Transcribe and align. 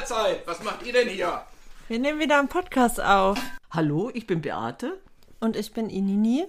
Mahlzeit. 0.00 0.46
Was 0.46 0.62
macht 0.62 0.86
ihr 0.86 0.94
denn 0.94 1.08
hier? 1.08 1.42
Wir 1.88 1.98
nehmen 1.98 2.20
wieder 2.20 2.38
einen 2.38 2.48
Podcast 2.48 2.98
auf. 3.02 3.38
Hallo, 3.70 4.10
ich 4.14 4.26
bin 4.26 4.40
Beate. 4.40 4.98
Und 5.40 5.56
ich 5.56 5.74
bin 5.74 5.90
Inini. 5.90 6.46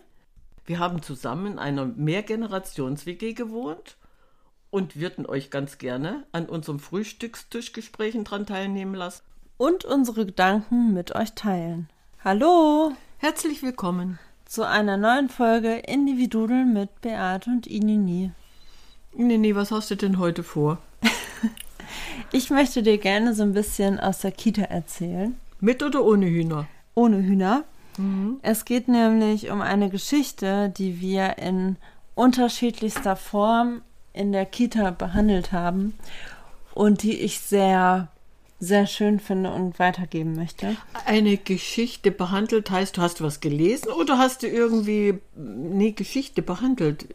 Wir 0.66 0.80
haben 0.80 1.02
zusammen 1.02 1.54
in 1.54 1.60
einer 1.60 1.86
Mehrgenerations-WG 1.86 3.34
gewohnt 3.34 3.98
und 4.70 4.98
würden 4.98 5.26
euch 5.26 5.50
ganz 5.50 5.80
gerne 5.80 6.24
an 6.32 6.46
unserem 6.46 6.80
Frühstückstischgesprächen 6.80 8.24
dran 8.24 8.46
teilnehmen 8.46 8.96
lassen. 8.96 9.24
Und 9.58 9.84
unsere 9.84 10.26
Gedanken 10.26 10.94
mit 10.94 11.14
euch 11.14 11.34
teilen. 11.34 11.90
Hallo 12.24 12.94
Herzlich 13.18 13.62
willkommen. 13.64 14.18
zu 14.46 14.66
einer 14.66 14.96
neuen 14.96 15.28
Folge 15.28 15.76
Individudeln 15.76 16.72
mit 16.72 17.02
Beate 17.02 17.50
und 17.50 17.68
Inini. 17.68 18.32
Nee, 19.14 19.56
was 19.56 19.72
hast 19.72 19.92
du 19.92 19.96
denn 19.96 20.20
heute 20.20 20.44
vor? 20.44 20.78
Ich 22.32 22.50
möchte 22.50 22.84
dir 22.84 22.98
gerne 22.98 23.34
so 23.34 23.44
ein 23.44 23.54
bisschen 23.54 24.00
aus 24.00 24.20
der 24.20 24.32
Kita 24.32 24.64
erzählen. 24.64 25.36
Mit 25.60 25.84
oder 25.84 26.04
ohne 26.04 26.28
Hühner? 26.28 26.68
Ohne 26.96 27.22
Hühner. 27.24 27.64
Es 28.42 28.66
geht 28.66 28.88
nämlich 28.88 29.52
um 29.52 29.62
eine 29.62 29.90
Geschichte, 29.90 30.74
die 30.76 31.02
wir 31.02 31.38
in 31.38 31.76
unterschiedlichster 32.16 33.16
Form 33.16 33.82
in 34.14 34.32
der 34.32 34.46
Kita 34.46 34.92
behandelt 34.92 35.52
haben 35.52 35.94
und 36.74 37.04
die 37.04 37.20
ich 37.20 37.40
sehr, 37.40 38.08
sehr 38.60 38.88
schön 38.88 39.20
finde 39.20 39.52
und 39.52 39.78
weitergeben 39.80 40.36
möchte. 40.36 40.76
Eine 41.06 41.38
Geschichte 41.38 42.12
behandelt 42.12 42.72
heißt, 42.72 42.98
du 42.98 43.02
hast 43.02 43.22
was 43.22 43.40
gelesen 43.40 43.90
oder 43.90 44.18
hast 44.18 44.44
du 44.44 44.48
irgendwie, 44.48 45.20
nee, 45.36 45.92
Geschichte 45.92 46.42
behandelt? 46.42 47.08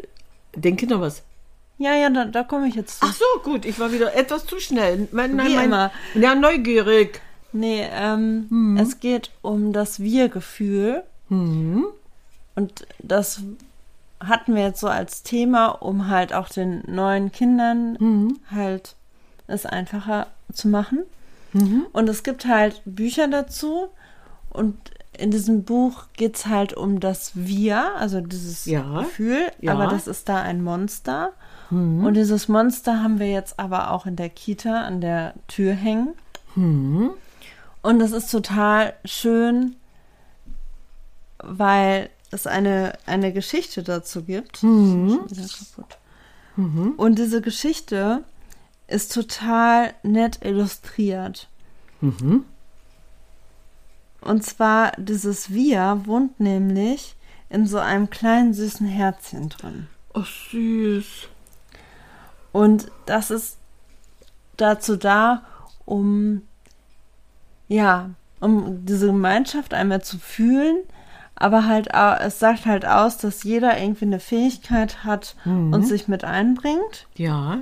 Den 0.54 0.76
Kindern 0.76 1.00
was? 1.00 1.22
Ja, 1.78 1.94
ja, 1.94 2.08
da, 2.10 2.24
da 2.24 2.42
komme 2.42 2.68
ich 2.68 2.74
jetzt 2.74 3.00
zu. 3.00 3.06
Ach 3.06 3.14
so, 3.14 3.24
gut, 3.42 3.64
ich 3.64 3.78
war 3.78 3.92
wieder 3.92 4.14
etwas 4.14 4.46
zu 4.46 4.58
schnell. 4.60 5.08
Mein, 5.12 5.36
Wie 5.38 5.54
immer. 5.54 5.90
Ja, 6.14 6.34
neugierig. 6.34 7.20
Nee, 7.52 7.86
ähm, 7.92 8.76
es 8.80 9.00
geht 9.00 9.30
um 9.42 9.72
das 9.72 10.00
Wir-Gefühl. 10.00 11.02
Und 12.54 12.86
das 12.98 13.40
hatten 14.20 14.54
wir 14.54 14.62
jetzt 14.62 14.80
so 14.80 14.88
als 14.88 15.22
Thema, 15.22 15.66
um 15.66 16.08
halt 16.08 16.32
auch 16.32 16.48
den 16.48 16.82
neuen 16.86 17.32
Kindern 17.32 18.38
halt 18.50 18.94
es 19.46 19.66
einfacher 19.66 20.28
zu 20.52 20.68
machen. 20.68 21.02
Und 21.92 22.08
es 22.08 22.22
gibt 22.22 22.46
halt 22.46 22.82
Bücher 22.84 23.28
dazu. 23.28 23.88
Und 24.50 24.76
in 25.18 25.30
diesem 25.30 25.64
Buch 25.64 26.04
geht 26.14 26.36
es 26.36 26.46
halt 26.46 26.74
um 26.74 27.00
das 27.00 27.32
Wir, 27.34 27.94
also 27.96 28.20
dieses 28.20 28.64
Ja, 28.66 29.00
Gefühl. 29.00 29.50
ja. 29.60 29.72
Aber 29.72 29.86
das 29.88 30.06
ist 30.06 30.28
da 30.28 30.40
ein 30.42 30.62
Monster. 30.62 31.32
Und 31.70 32.14
dieses 32.14 32.46
Monster 32.46 33.02
haben 33.02 33.18
wir 33.18 33.28
jetzt 33.28 33.58
aber 33.58 33.90
auch 33.90 34.06
in 34.06 34.14
der 34.14 34.28
Kita 34.28 34.82
an 34.82 35.00
der 35.00 35.34
Tür 35.48 35.72
hängen. 35.74 36.10
Und 36.54 37.98
das 37.98 38.12
ist 38.12 38.30
total 38.30 38.94
schön, 39.04 39.74
weil 41.38 42.08
es 42.30 42.46
eine, 42.46 42.92
eine 43.06 43.32
Geschichte 43.32 43.82
dazu 43.82 44.22
gibt. 44.22 44.62
Wieder 44.62 45.26
kaputt. 45.48 45.98
Und 46.96 47.18
diese 47.18 47.40
Geschichte 47.42 48.22
ist 48.86 49.12
total 49.12 49.92
nett 50.02 50.44
illustriert. 50.44 51.48
Und 54.20 54.44
zwar, 54.44 54.92
dieses 54.96 55.52
Wir 55.52 56.02
wohnt 56.04 56.40
nämlich 56.40 57.16
in 57.48 57.66
so 57.66 57.78
einem 57.78 58.10
kleinen 58.10 58.54
süßen 58.54 58.86
Herzchen 58.86 59.48
drin. 59.48 59.86
Ach, 60.14 60.26
süß. 60.50 61.28
Und 62.52 62.90
das 63.04 63.30
ist 63.30 63.58
dazu 64.56 64.96
da, 64.96 65.42
um 65.84 66.42
ja, 67.68 68.10
um 68.40 68.84
diese 68.84 69.06
Gemeinschaft 69.06 69.74
einmal 69.74 70.02
zu 70.02 70.18
fühlen, 70.18 70.78
aber 71.34 71.66
halt 71.66 71.88
es 72.20 72.38
sagt 72.38 72.64
halt 72.64 72.86
aus, 72.86 73.18
dass 73.18 73.42
jeder 73.42 73.78
irgendwie 73.78 74.06
eine 74.06 74.20
Fähigkeit 74.20 75.04
hat 75.04 75.36
und 75.44 75.86
sich 75.86 76.08
mit 76.08 76.24
einbringt. 76.24 77.06
Ja. 77.16 77.60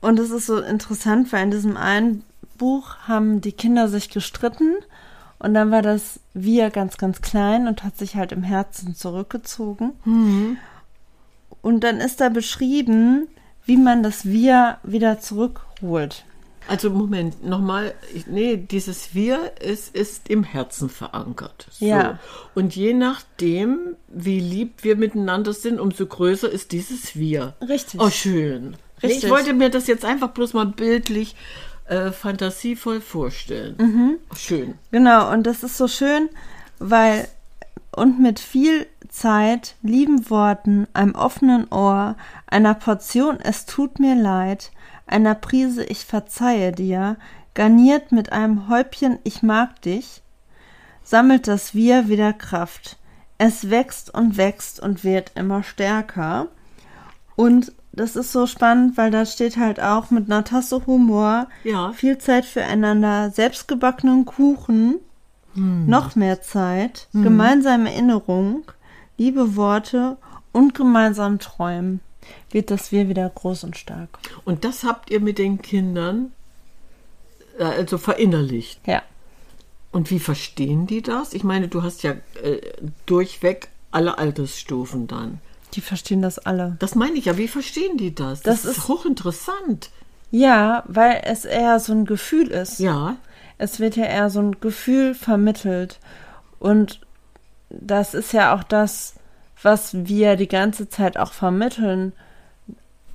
Und 0.00 0.18
es 0.18 0.30
ist 0.30 0.46
so 0.46 0.58
interessant, 0.58 1.32
weil 1.32 1.44
in 1.44 1.50
diesem 1.52 1.76
einen 1.76 2.24
Buch 2.58 2.96
haben 3.06 3.40
die 3.40 3.52
Kinder 3.52 3.88
sich 3.88 4.08
gestritten 4.10 4.74
und 5.42 5.54
dann 5.54 5.72
war 5.72 5.82
das 5.82 6.20
Wir 6.34 6.70
ganz, 6.70 6.98
ganz 6.98 7.20
klein 7.20 7.66
und 7.66 7.82
hat 7.82 7.98
sich 7.98 8.14
halt 8.14 8.30
im 8.30 8.44
Herzen 8.44 8.94
zurückgezogen. 8.94 9.92
Und 11.62 11.80
dann 11.80 11.98
ist 11.98 12.20
da 12.20 12.28
beschrieben, 12.28 13.26
wie 13.64 13.76
man 13.76 14.04
das 14.04 14.24
Wir 14.24 14.78
wieder 14.84 15.18
zurückholt. 15.18 16.24
Also 16.68 16.90
Moment, 16.90 17.44
nochmal, 17.44 17.92
nee, 18.26 18.56
dieses 18.56 19.16
Wir 19.16 19.52
ist, 19.60 19.96
ist 19.96 20.30
im 20.30 20.44
Herzen 20.44 20.88
verankert. 20.88 21.66
So. 21.72 21.86
Ja. 21.86 22.20
Und 22.54 22.76
je 22.76 22.94
nachdem, 22.94 23.96
wie 24.06 24.38
lieb 24.38 24.84
wir 24.84 24.94
miteinander 24.94 25.54
sind, 25.54 25.80
umso 25.80 26.06
größer 26.06 26.48
ist 26.48 26.70
dieses 26.70 27.16
Wir. 27.16 27.54
Richtig. 27.68 28.00
Oh, 28.00 28.10
schön. 28.10 28.76
Richtig. 29.02 29.24
Ich 29.24 29.30
wollte 29.30 29.54
mir 29.54 29.70
das 29.70 29.88
jetzt 29.88 30.04
einfach 30.04 30.30
bloß 30.30 30.54
mal 30.54 30.66
bildlich, 30.66 31.34
äh, 31.92 32.12
fantasievoll 32.12 33.00
vorstellen. 33.00 33.76
Mhm. 33.78 34.18
Schön. 34.36 34.74
Genau, 34.90 35.30
und 35.32 35.46
das 35.46 35.62
ist 35.62 35.76
so 35.76 35.88
schön, 35.88 36.28
weil 36.78 37.28
und 37.94 38.20
mit 38.20 38.40
viel 38.40 38.86
Zeit, 39.08 39.76
lieben 39.82 40.30
Worten, 40.30 40.86
einem 40.94 41.14
offenen 41.14 41.68
Ohr, 41.70 42.16
einer 42.46 42.74
Portion 42.74 43.38
Es 43.40 43.66
tut 43.66 43.98
mir 43.98 44.14
leid, 44.14 44.72
einer 45.06 45.34
Prise 45.34 45.84
Ich 45.84 46.06
verzeihe 46.06 46.72
dir, 46.72 47.16
garniert 47.54 48.12
mit 48.12 48.32
einem 48.32 48.68
Häubchen 48.68 49.18
Ich 49.24 49.42
mag 49.42 49.82
dich, 49.82 50.22
sammelt 51.04 51.46
das 51.46 51.74
Wir 51.74 52.08
wieder 52.08 52.32
Kraft. 52.32 52.96
Es 53.36 53.68
wächst 53.68 54.14
und 54.14 54.38
wächst 54.38 54.80
und 54.80 55.04
wird 55.04 55.32
immer 55.34 55.62
stärker. 55.62 56.48
Und 57.36 57.72
das 57.92 58.16
ist 58.16 58.32
so 58.32 58.46
spannend, 58.46 58.96
weil 58.96 59.10
da 59.10 59.26
steht 59.26 59.56
halt 59.56 59.80
auch 59.80 60.10
mit 60.10 60.30
einer 60.30 60.44
Tasse 60.44 60.86
Humor, 60.86 61.46
Ja. 61.64 61.92
viel 61.92 62.18
Zeit 62.18 62.44
füreinander, 62.46 63.30
selbstgebackenen 63.30 64.24
Kuchen, 64.24 64.96
noch 65.54 66.16
mehr 66.16 66.40
Zeit, 66.40 67.08
gemeinsame 67.12 67.92
Erinnerung, 67.92 68.64
liebe 69.18 69.54
Worte 69.54 70.16
und 70.52 70.74
gemeinsam 70.74 71.38
träumen, 71.38 72.00
wird 72.50 72.70
das 72.70 72.90
Wir 72.90 73.10
wieder 73.10 73.28
groß 73.28 73.64
und 73.64 73.76
stark. 73.76 74.08
Und 74.46 74.64
das 74.64 74.82
habt 74.84 75.10
ihr 75.10 75.20
mit 75.20 75.36
den 75.38 75.60
Kindern 75.60 76.32
äh, 77.58 77.64
also 77.64 77.98
verinnerlicht. 77.98 78.80
Ja. 78.86 79.02
Und 79.90 80.10
wie 80.10 80.20
verstehen 80.20 80.86
die 80.86 81.02
das? 81.02 81.34
Ich 81.34 81.44
meine, 81.44 81.68
du 81.68 81.82
hast 81.82 82.02
ja 82.02 82.12
äh, 82.42 82.60
durchweg 83.04 83.68
alle 83.90 84.16
Altersstufen 84.16 85.06
dann. 85.06 85.38
Die 85.74 85.80
verstehen 85.80 86.22
das 86.22 86.38
alle. 86.38 86.76
Das 86.80 86.94
meine 86.94 87.16
ich 87.16 87.24
ja. 87.26 87.38
Wie 87.38 87.48
verstehen 87.48 87.96
die 87.96 88.14
das? 88.14 88.42
Das 88.42 88.64
ist, 88.64 88.78
ist- 88.78 88.88
hochinteressant. 88.88 89.90
Ja, 90.30 90.84
weil 90.86 91.22
es 91.24 91.44
eher 91.44 91.78
so 91.80 91.92
ein 91.92 92.04
Gefühl 92.06 92.48
ist. 92.48 92.78
Ja. 92.78 93.16
Es 93.58 93.80
wird 93.80 93.96
ja 93.96 94.04
eher 94.04 94.30
so 94.30 94.40
ein 94.40 94.60
Gefühl 94.60 95.14
vermittelt. 95.14 95.98
Und 96.58 97.00
das 97.70 98.14
ist 98.14 98.32
ja 98.32 98.54
auch 98.54 98.62
das, 98.62 99.14
was 99.62 100.06
wir 100.06 100.36
die 100.36 100.48
ganze 100.48 100.88
Zeit 100.88 101.16
auch 101.18 101.32
vermitteln. 101.32 102.12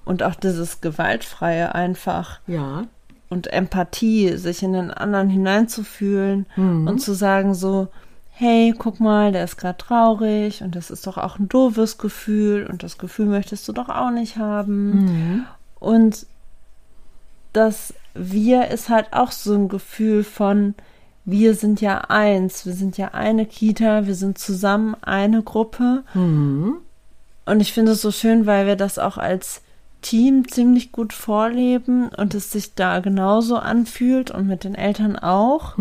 Und 0.05 0.23
auch 0.23 0.35
dieses 0.35 0.79
Gewaltfreie 0.81 1.73
einfach. 1.75 2.39
Ja. 2.47 2.83
und 3.29 3.47
Empathie, 3.47 4.37
sich 4.37 4.63
in 4.63 4.71
den 4.73 4.89
anderen 4.89 5.29
hineinzufühlen 5.29 6.45
und 6.55 6.99
zu 6.99 7.13
sagen 7.13 7.53
so, 7.53 7.89
hey, 8.39 8.71
guck 8.77 8.99
mal, 8.99 9.31
der 9.31 9.43
ist 9.43 9.57
gerade 9.57 9.79
traurig 9.79 10.61
und 10.61 10.75
das 10.75 10.91
ist 10.91 11.07
doch 11.07 11.17
auch 11.17 11.39
ein 11.39 11.49
doofes 11.49 11.97
Gefühl 11.97 12.67
und 12.69 12.83
das 12.83 12.99
Gefühl 12.99 13.25
möchtest 13.25 13.67
du 13.67 13.73
doch 13.73 13.89
auch 13.89 14.11
nicht 14.11 14.37
haben. 14.37 15.07
Und 15.79 16.27
das 17.53 17.95
Wir 18.13 18.67
ist 18.67 18.89
halt 18.89 19.13
auch 19.13 19.31
so 19.31 19.55
ein 19.55 19.69
Gefühl 19.69 20.23
von, 20.23 20.75
wir 21.25 21.55
sind 21.55 21.81
ja 21.81 22.01
eins, 22.09 22.65
wir 22.65 22.73
sind 22.73 22.97
ja 22.97 23.09
eine 23.09 23.45
Kita, 23.47 24.05
wir 24.05 24.15
sind 24.15 24.37
zusammen 24.37 24.95
eine 25.01 25.41
Gruppe. 25.41 26.03
Und 27.45 27.59
ich 27.59 27.73
finde 27.73 27.93
es 27.93 28.01
so 28.01 28.11
schön, 28.11 28.45
weil 28.45 28.67
wir 28.67 28.75
das 28.75 28.99
auch 28.99 29.17
als 29.17 29.61
Team 30.01 30.47
ziemlich 30.47 30.91
gut 30.91 31.13
vorleben 31.13 32.09
und 32.09 32.33
es 32.33 32.51
sich 32.51 32.75
da 32.75 32.99
genauso 32.99 33.57
anfühlt 33.57 34.31
und 34.31 34.47
mit 34.47 34.63
den 34.63 34.75
Eltern 34.75 35.17
auch. 35.17 35.77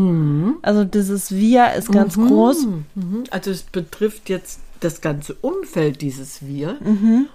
Also 0.62 0.84
dieses 0.84 1.32
Wir 1.32 1.74
ist 1.74 1.92
ganz 1.92 2.16
groß. 2.16 2.66
Mhm. 2.94 3.24
Also 3.30 3.50
es 3.50 3.62
betrifft 3.62 4.28
jetzt 4.28 4.60
das 4.80 5.00
ganze 5.00 5.34
Umfeld 5.34 6.02
dieses 6.02 6.44
Wir 6.44 6.76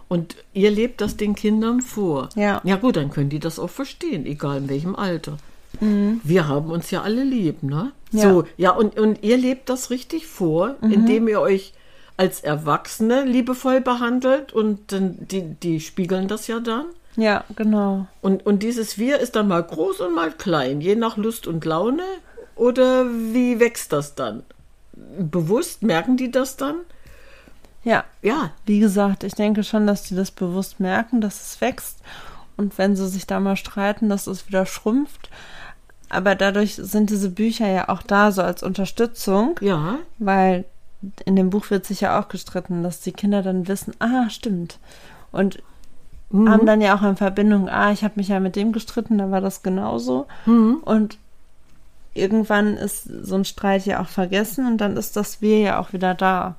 und 0.07 0.35
ihr 0.53 0.71
lebt 0.71 1.01
das 1.01 1.17
den 1.17 1.35
Kindern 1.35 1.81
vor. 1.81 2.29
Ja. 2.35 2.61
Ja 2.63 2.75
gut, 2.75 2.95
dann 2.97 3.11
können 3.11 3.29
die 3.29 3.39
das 3.39 3.59
auch 3.59 3.69
verstehen, 3.69 4.25
egal 4.25 4.57
in 4.57 4.69
welchem 4.69 4.95
Alter. 4.95 5.37
Wir 5.79 6.47
haben 6.47 6.69
uns 6.69 6.91
ja 6.91 7.01
alle 7.01 7.23
lieb, 7.23 7.63
ne? 7.63 7.93
Ja. 8.11 8.33
So, 8.33 8.43
ja, 8.57 8.71
und, 8.71 8.99
und 8.99 9.23
ihr 9.23 9.37
lebt 9.37 9.69
das 9.69 9.89
richtig 9.89 10.27
vor, 10.27 10.75
indem 10.81 11.27
ihr 11.27 11.39
euch 11.39 11.73
als 12.17 12.41
Erwachsene 12.41 13.23
liebevoll 13.23 13.81
behandelt 13.81 14.53
und 14.53 14.91
dann, 14.91 15.17
die, 15.19 15.55
die 15.55 15.79
spiegeln 15.79 16.27
das 16.27 16.47
ja 16.47 16.59
dann. 16.59 16.85
Ja, 17.15 17.43
genau. 17.55 18.07
Und, 18.21 18.45
und 18.45 18.63
dieses 18.63 18.97
Wir 18.97 19.19
ist 19.19 19.35
dann 19.35 19.47
mal 19.47 19.63
groß 19.63 20.01
und 20.01 20.15
mal 20.15 20.31
klein, 20.31 20.81
je 20.81 20.95
nach 20.95 21.17
Lust 21.17 21.47
und 21.47 21.65
Laune? 21.65 22.03
Oder 22.55 23.05
wie 23.05 23.59
wächst 23.59 23.91
das 23.91 24.15
dann? 24.15 24.43
Bewusst 24.93 25.83
merken 25.83 26.15
die 26.15 26.31
das 26.31 26.57
dann? 26.57 26.75
Ja, 27.83 28.03
Ja, 28.21 28.51
wie 28.65 28.79
gesagt, 28.79 29.23
ich 29.23 29.33
denke 29.33 29.63
schon, 29.63 29.87
dass 29.87 30.03
die 30.03 30.15
das 30.15 30.31
bewusst 30.31 30.79
merken, 30.79 31.21
dass 31.21 31.41
es 31.41 31.61
wächst. 31.61 31.99
Und 32.55 32.77
wenn 32.77 32.95
sie 32.95 33.07
sich 33.07 33.25
da 33.25 33.39
mal 33.39 33.55
streiten, 33.55 34.09
dass 34.09 34.27
es 34.27 34.47
wieder 34.47 34.65
schrumpft. 34.65 35.29
Aber 36.09 36.35
dadurch 36.35 36.75
sind 36.75 37.09
diese 37.09 37.29
Bücher 37.29 37.67
ja 37.67 37.89
auch 37.89 38.03
da, 38.03 38.31
so 38.31 38.41
als 38.43 38.63
Unterstützung, 38.63 39.57
ja, 39.61 39.97
weil 40.19 40.65
in 41.25 41.36
dem 41.36 41.50
Buch 41.50 41.69
wird 41.69 41.86
sich 41.86 42.01
ja 42.01 42.19
auch 42.19 42.27
gestritten, 42.27 42.83
dass 42.83 43.01
die 43.01 43.12
Kinder 43.12 43.42
dann 43.42 43.68
wissen, 43.68 43.94
ah, 44.00 44.30
stimmt. 44.30 44.80
Und 45.31 45.62
haben 46.50 46.65
dann 46.65 46.81
ja 46.81 46.95
auch 46.95 47.01
in 47.03 47.18
Verbindung, 47.18 47.68
ah, 47.69 47.92
ich 47.92 48.03
habe 48.03 48.13
mich 48.15 48.30
ja 48.30 48.39
mit 48.39 48.56
dem 48.56 48.71
gestritten, 48.71 49.18
da 49.18 49.31
war 49.31 49.42
das 49.42 49.63
genauso. 49.63 50.27
Und 50.81 51.18
irgendwann 52.13 52.77
ist 52.77 53.03
so 53.03 53.36
ein 53.36 53.45
Streit 53.45 53.86
ja 53.86 54.01
auch 54.01 54.07
vergessen 54.07 54.65
und 54.65 54.77
dann 54.77 54.98
ist 54.98 55.15
das 55.15 55.42
Wir 55.42 55.59
ja 55.59 55.80
auch 55.80 55.94
wieder 55.94 56.13
da. 56.13 56.56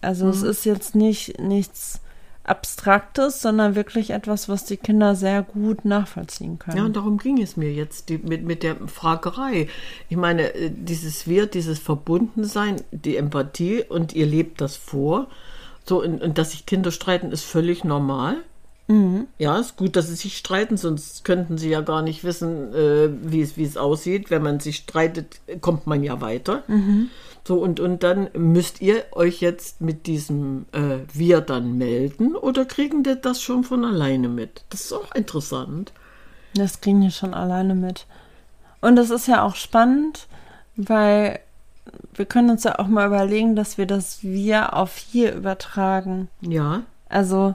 Also 0.00 0.28
es 0.28 0.42
ist 0.42 0.64
jetzt 0.64 0.94
nicht 0.94 1.40
nichts 1.40 2.00
Abstraktes, 2.44 3.40
sondern 3.40 3.74
wirklich 3.74 4.10
etwas, 4.10 4.48
was 4.48 4.64
die 4.64 4.76
Kinder 4.76 5.14
sehr 5.14 5.42
gut 5.42 5.84
nachvollziehen 5.84 6.58
können. 6.58 6.76
Ja, 6.76 6.84
und 6.84 6.94
darum 6.94 7.18
ging 7.18 7.40
es 7.40 7.56
mir 7.56 7.72
jetzt 7.72 8.10
die, 8.10 8.18
mit, 8.18 8.44
mit 8.44 8.62
der 8.62 8.76
Fragerei. 8.86 9.68
Ich 10.08 10.16
meine, 10.16 10.54
äh, 10.54 10.70
dieses 10.70 11.26
Wir, 11.26 11.46
dieses 11.46 11.78
Verbundensein, 11.78 12.76
die 12.90 13.16
Empathie 13.16 13.82
und 13.82 14.14
ihr 14.14 14.26
lebt 14.26 14.60
das 14.60 14.76
vor. 14.76 15.28
So, 15.86 16.02
und, 16.02 16.22
und 16.22 16.38
dass 16.38 16.52
sich 16.52 16.66
Kinder 16.66 16.90
streiten, 16.90 17.32
ist 17.32 17.44
völlig 17.44 17.84
normal. 17.84 18.36
Ja, 19.38 19.58
ist 19.58 19.76
gut, 19.76 19.96
dass 19.96 20.08
sie 20.08 20.14
sich 20.14 20.36
streiten, 20.36 20.76
sonst 20.76 21.24
könnten 21.24 21.56
sie 21.56 21.70
ja 21.70 21.80
gar 21.80 22.02
nicht 22.02 22.22
wissen, 22.22 22.74
äh, 22.74 23.08
wie, 23.22 23.40
es, 23.40 23.56
wie 23.56 23.64
es 23.64 23.76
aussieht. 23.76 24.30
Wenn 24.30 24.42
man 24.42 24.60
sich 24.60 24.76
streitet, 24.76 25.40
kommt 25.60 25.86
man 25.86 26.02
ja 26.04 26.20
weiter. 26.20 26.62
So, 27.46 27.56
und, 27.56 27.80
und 27.80 28.02
dann 28.02 28.28
müsst 28.34 28.80
ihr 28.80 29.04
euch 29.12 29.40
jetzt 29.40 29.80
mit 29.80 30.06
diesem 30.06 30.66
äh, 30.72 30.98
Wir 31.12 31.40
dann 31.40 31.76
melden 31.76 32.36
oder 32.36 32.64
kriegen 32.64 33.02
die 33.02 33.20
das 33.20 33.42
schon 33.42 33.64
von 33.64 33.84
alleine 33.84 34.28
mit? 34.28 34.64
Das 34.70 34.82
ist 34.82 34.92
auch 34.92 35.14
interessant. 35.14 35.92
Das 36.54 36.80
kriegen 36.80 37.00
die 37.00 37.10
schon 37.10 37.34
alleine 37.34 37.74
mit. 37.74 38.06
Und 38.80 38.96
das 38.96 39.10
ist 39.10 39.28
ja 39.28 39.42
auch 39.42 39.56
spannend, 39.56 40.26
weil 40.76 41.40
wir 42.14 42.24
können 42.24 42.50
uns 42.50 42.64
ja 42.64 42.78
auch 42.78 42.86
mal 42.86 43.06
überlegen, 43.06 43.56
dass 43.56 43.78
wir 43.78 43.86
das 43.86 44.22
Wir 44.22 44.74
auf 44.74 44.96
hier 44.96 45.34
übertragen. 45.34 46.28
Ja. 46.40 46.82
Also 47.08 47.54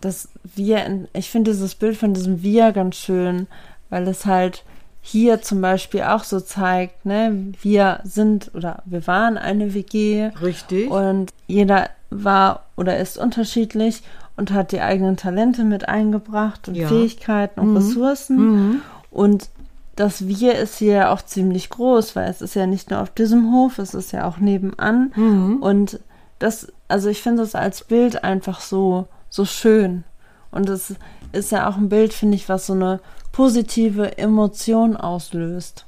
das 0.00 0.28
Wir, 0.54 0.84
in- 0.84 1.08
ich 1.12 1.30
finde 1.30 1.50
dieses 1.52 1.74
Bild 1.74 1.96
von 1.96 2.14
diesem 2.14 2.42
Wir 2.42 2.72
ganz 2.72 2.96
schön, 2.96 3.46
weil 3.90 4.06
es 4.08 4.26
halt 4.26 4.64
hier 5.00 5.40
zum 5.40 5.60
Beispiel 5.60 6.02
auch 6.02 6.24
so 6.24 6.38
zeigt, 6.40 7.06
ne, 7.06 7.52
wir 7.62 8.00
sind 8.04 8.50
oder 8.54 8.82
wir 8.84 9.06
waren 9.06 9.38
eine 9.38 9.72
WG 9.74 10.30
Richtig. 10.42 10.90
und 10.90 11.32
jeder 11.46 11.88
war 12.10 12.64
oder 12.76 12.98
ist 12.98 13.16
unterschiedlich 13.18 14.02
und 14.36 14.50
hat 14.52 14.72
die 14.72 14.80
eigenen 14.80 15.16
Talente 15.16 15.64
mit 15.64 15.88
eingebracht 15.88 16.68
und 16.68 16.74
Ja. 16.74 16.88
Fähigkeiten 16.88 17.58
und 17.60 17.76
Ressourcen. 17.76 18.82
Und 19.10 19.48
das 19.96 20.28
Wir 20.28 20.54
ist 20.56 20.76
hier 20.78 21.10
auch 21.10 21.22
ziemlich 21.22 21.70
groß, 21.70 22.14
weil 22.14 22.30
es 22.30 22.40
ist 22.42 22.54
ja 22.54 22.66
nicht 22.66 22.90
nur 22.90 23.00
auf 23.00 23.10
diesem 23.10 23.52
Hof, 23.52 23.78
es 23.78 23.94
ist 23.94 24.12
ja 24.12 24.28
auch 24.28 24.38
nebenan. 24.38 25.58
Und 25.60 25.98
das, 26.38 26.70
also 26.86 27.08
ich 27.08 27.20
finde 27.22 27.42
es 27.42 27.54
als 27.54 27.82
Bild 27.84 28.22
einfach 28.24 28.60
so, 28.60 29.06
so 29.30 29.44
schön. 29.44 30.04
Und 30.50 30.68
es 30.68 30.94
ist 31.32 31.52
ja 31.52 31.68
auch 31.68 31.76
ein 31.76 31.88
Bild, 31.88 32.12
finde 32.12 32.36
ich, 32.36 32.48
was 32.48 32.66
so 32.66 32.72
eine 32.72 33.00
positive 33.32 34.18
Emotion 34.18 34.96
auslöst. 34.96 35.86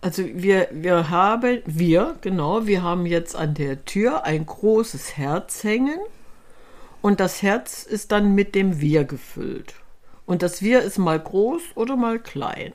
Also 0.00 0.24
wir, 0.24 0.68
wir 0.72 1.10
haben, 1.10 1.60
wir, 1.66 2.16
genau, 2.22 2.66
wir 2.66 2.82
haben 2.82 3.04
jetzt 3.04 3.36
an 3.36 3.54
der 3.54 3.84
Tür 3.84 4.24
ein 4.24 4.46
großes 4.46 5.16
Herz 5.18 5.62
hängen 5.62 5.98
und 7.02 7.20
das 7.20 7.42
Herz 7.42 7.82
ist 7.82 8.12
dann 8.12 8.34
mit 8.34 8.54
dem 8.54 8.80
Wir 8.80 9.04
gefüllt. 9.04 9.74
Und 10.24 10.42
das 10.42 10.62
Wir 10.62 10.82
ist 10.82 10.98
mal 10.98 11.18
groß 11.20 11.62
oder 11.74 11.96
mal 11.96 12.18
klein. 12.18 12.72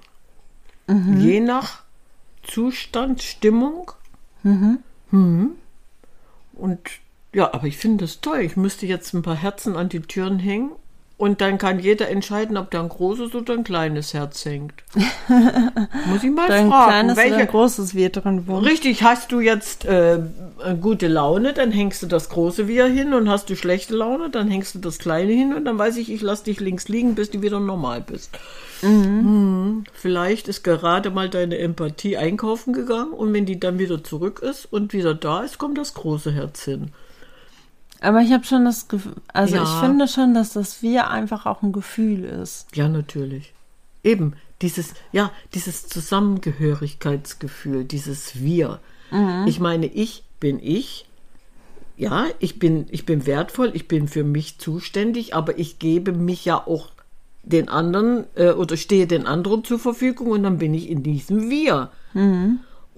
Je 1.20 1.40
nach 1.40 1.84
Zustand, 2.44 3.24
Stimmung. 3.24 3.92
Mhm. 5.10 5.52
Und 6.54 6.80
ja, 7.36 7.54
aber 7.54 7.68
ich 7.68 7.78
finde 7.78 8.06
das 8.06 8.22
toll. 8.22 8.40
Ich 8.40 8.56
müsste 8.56 8.86
jetzt 8.86 9.14
ein 9.14 9.22
paar 9.22 9.36
Herzen 9.36 9.76
an 9.76 9.90
die 9.90 10.00
Türen 10.00 10.40
hängen 10.40 10.72
und 11.18 11.42
dann 11.42 11.58
kann 11.58 11.80
jeder 11.80 12.08
entscheiden, 12.08 12.56
ob 12.56 12.72
da 12.72 12.82
ein 12.82 12.88
großes 12.88 13.36
oder 13.36 13.56
ein 13.56 13.66
kleines 13.66 14.14
Herz 14.14 14.46
hängt. 14.46 14.74
Muss 16.08 16.24
ich 16.24 16.32
mal 16.32 16.50
Ein 16.50 16.70
fragen, 16.70 16.90
kleines 16.90 17.14
oder 17.14 17.24
welche, 17.24 17.38
ein 17.38 17.48
großes 17.48 17.94
Wir 17.94 18.10
drin 18.10 18.48
wohnt. 18.48 18.66
Richtig, 18.66 19.04
hast 19.04 19.34
du 19.34 19.42
jetzt 19.42 19.84
äh, 19.84 20.20
gute 20.80 21.10
Laune, 21.10 21.52
dann 21.52 21.72
hängst 21.72 22.04
du 22.04 22.08
das 22.08 22.30
große 22.30 22.70
wieder 22.70 22.88
hin 22.88 23.14
und 23.14 23.30
hast 23.30 23.50
du 23.50 23.58
schlechte 23.58 23.96
Laune, 23.96 24.30
dann 24.30 24.50
hängst 24.50 24.74
du 24.76 24.80
das 24.80 24.98
kleine 24.98 25.34
hin 25.34 25.54
und 25.54 25.66
dann 25.66 25.78
weiß 25.78 25.98
ich, 25.98 26.10
ich 26.10 26.22
lass 26.22 26.44
dich 26.44 26.62
links 26.62 26.88
liegen, 26.88 27.16
bis 27.16 27.32
du 27.32 27.42
wieder 27.42 27.60
normal 27.60 28.00
bist. 28.00 28.38
Mhm. 28.82 29.84
Vielleicht 29.94 30.48
ist 30.48 30.64
gerade 30.64 31.12
mal 31.12 31.30
deine 31.30 31.58
Empathie 31.58 32.16
einkaufen 32.16 32.72
gegangen 32.72 33.12
und 33.12 33.34
wenn 33.34 33.46
die 33.46 33.60
dann 33.60 33.78
wieder 33.78 34.02
zurück 34.06 34.40
ist 34.42 34.72
und 34.72 34.94
wieder 34.94 35.14
da 35.14 35.42
ist, 35.42 35.58
kommt 35.58 35.78
das 35.78 35.94
große 35.96 36.32
Herz 36.32 36.64
hin. 36.64 36.92
Aber 38.02 38.22
ich 38.22 38.32
habe 38.32 38.44
schon 38.44 38.66
das 38.66 38.88
Gefühl, 38.88 39.16
also 39.34 39.56
Ja. 39.56 39.64
ich 39.64 39.70
finde 39.86 40.08
schon, 40.08 40.34
dass 40.34 40.54
das 40.54 40.82
Wir 40.82 41.10
einfach 41.10 41.46
auch 41.46 41.62
ein 41.64 41.72
Gefühl 41.72 42.24
ist. 42.26 42.68
Ja, 42.76 42.88
natürlich. 42.88 43.54
Eben, 44.04 44.34
dieses, 44.62 44.94
ja, 45.12 45.32
dieses 45.54 45.88
Zusammengehörigkeitsgefühl, 45.88 47.84
dieses 47.86 48.42
Wir. 48.42 48.80
Ich 49.46 49.60
meine, 49.60 49.86
ich 49.86 50.24
bin 50.40 50.60
ich. 50.62 51.06
Ja, 51.98 52.26
ich 52.40 52.60
bin, 52.60 52.88
ich 52.90 53.06
bin 53.06 53.26
wertvoll, 53.26 53.72
ich 53.74 53.88
bin 53.88 54.10
für 54.10 54.26
mich 54.26 54.58
zuständig, 54.58 55.34
aber 55.34 55.58
ich 55.58 55.80
gebe 55.80 56.12
mich 56.12 56.44
ja 56.44 56.58
auch 56.68 56.90
den 57.44 57.70
anderen 57.70 58.26
äh, 58.36 58.52
oder 58.52 58.76
stehe 58.76 59.08
den 59.08 59.26
anderen 59.28 59.64
zur 59.64 59.80
Verfügung 59.80 60.32
und 60.32 60.44
dann 60.44 60.58
bin 60.58 60.74
ich 60.74 60.90
in 60.90 61.04
diesem 61.04 61.50
Wir. 61.50 61.92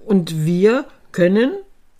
Und 0.04 0.44
wir 0.44 0.84
können 1.12 1.52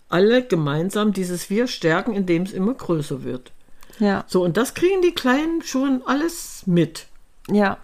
alle 0.09 0.43
gemeinsam 0.43 1.13
dieses 1.13 1.49
Wir 1.49 1.67
stärken, 1.67 2.13
indem 2.13 2.43
es 2.43 2.51
immer 2.51 2.73
größer 2.73 3.23
wird. 3.23 3.51
Ja, 3.99 4.23
So, 4.27 4.43
und 4.43 4.57
das 4.57 4.73
kriegen 4.73 5.01
die 5.01 5.13
Kleinen 5.13 5.61
schon 5.61 6.01
alles 6.05 6.63
mit. 6.65 7.07
ja. 7.49 7.77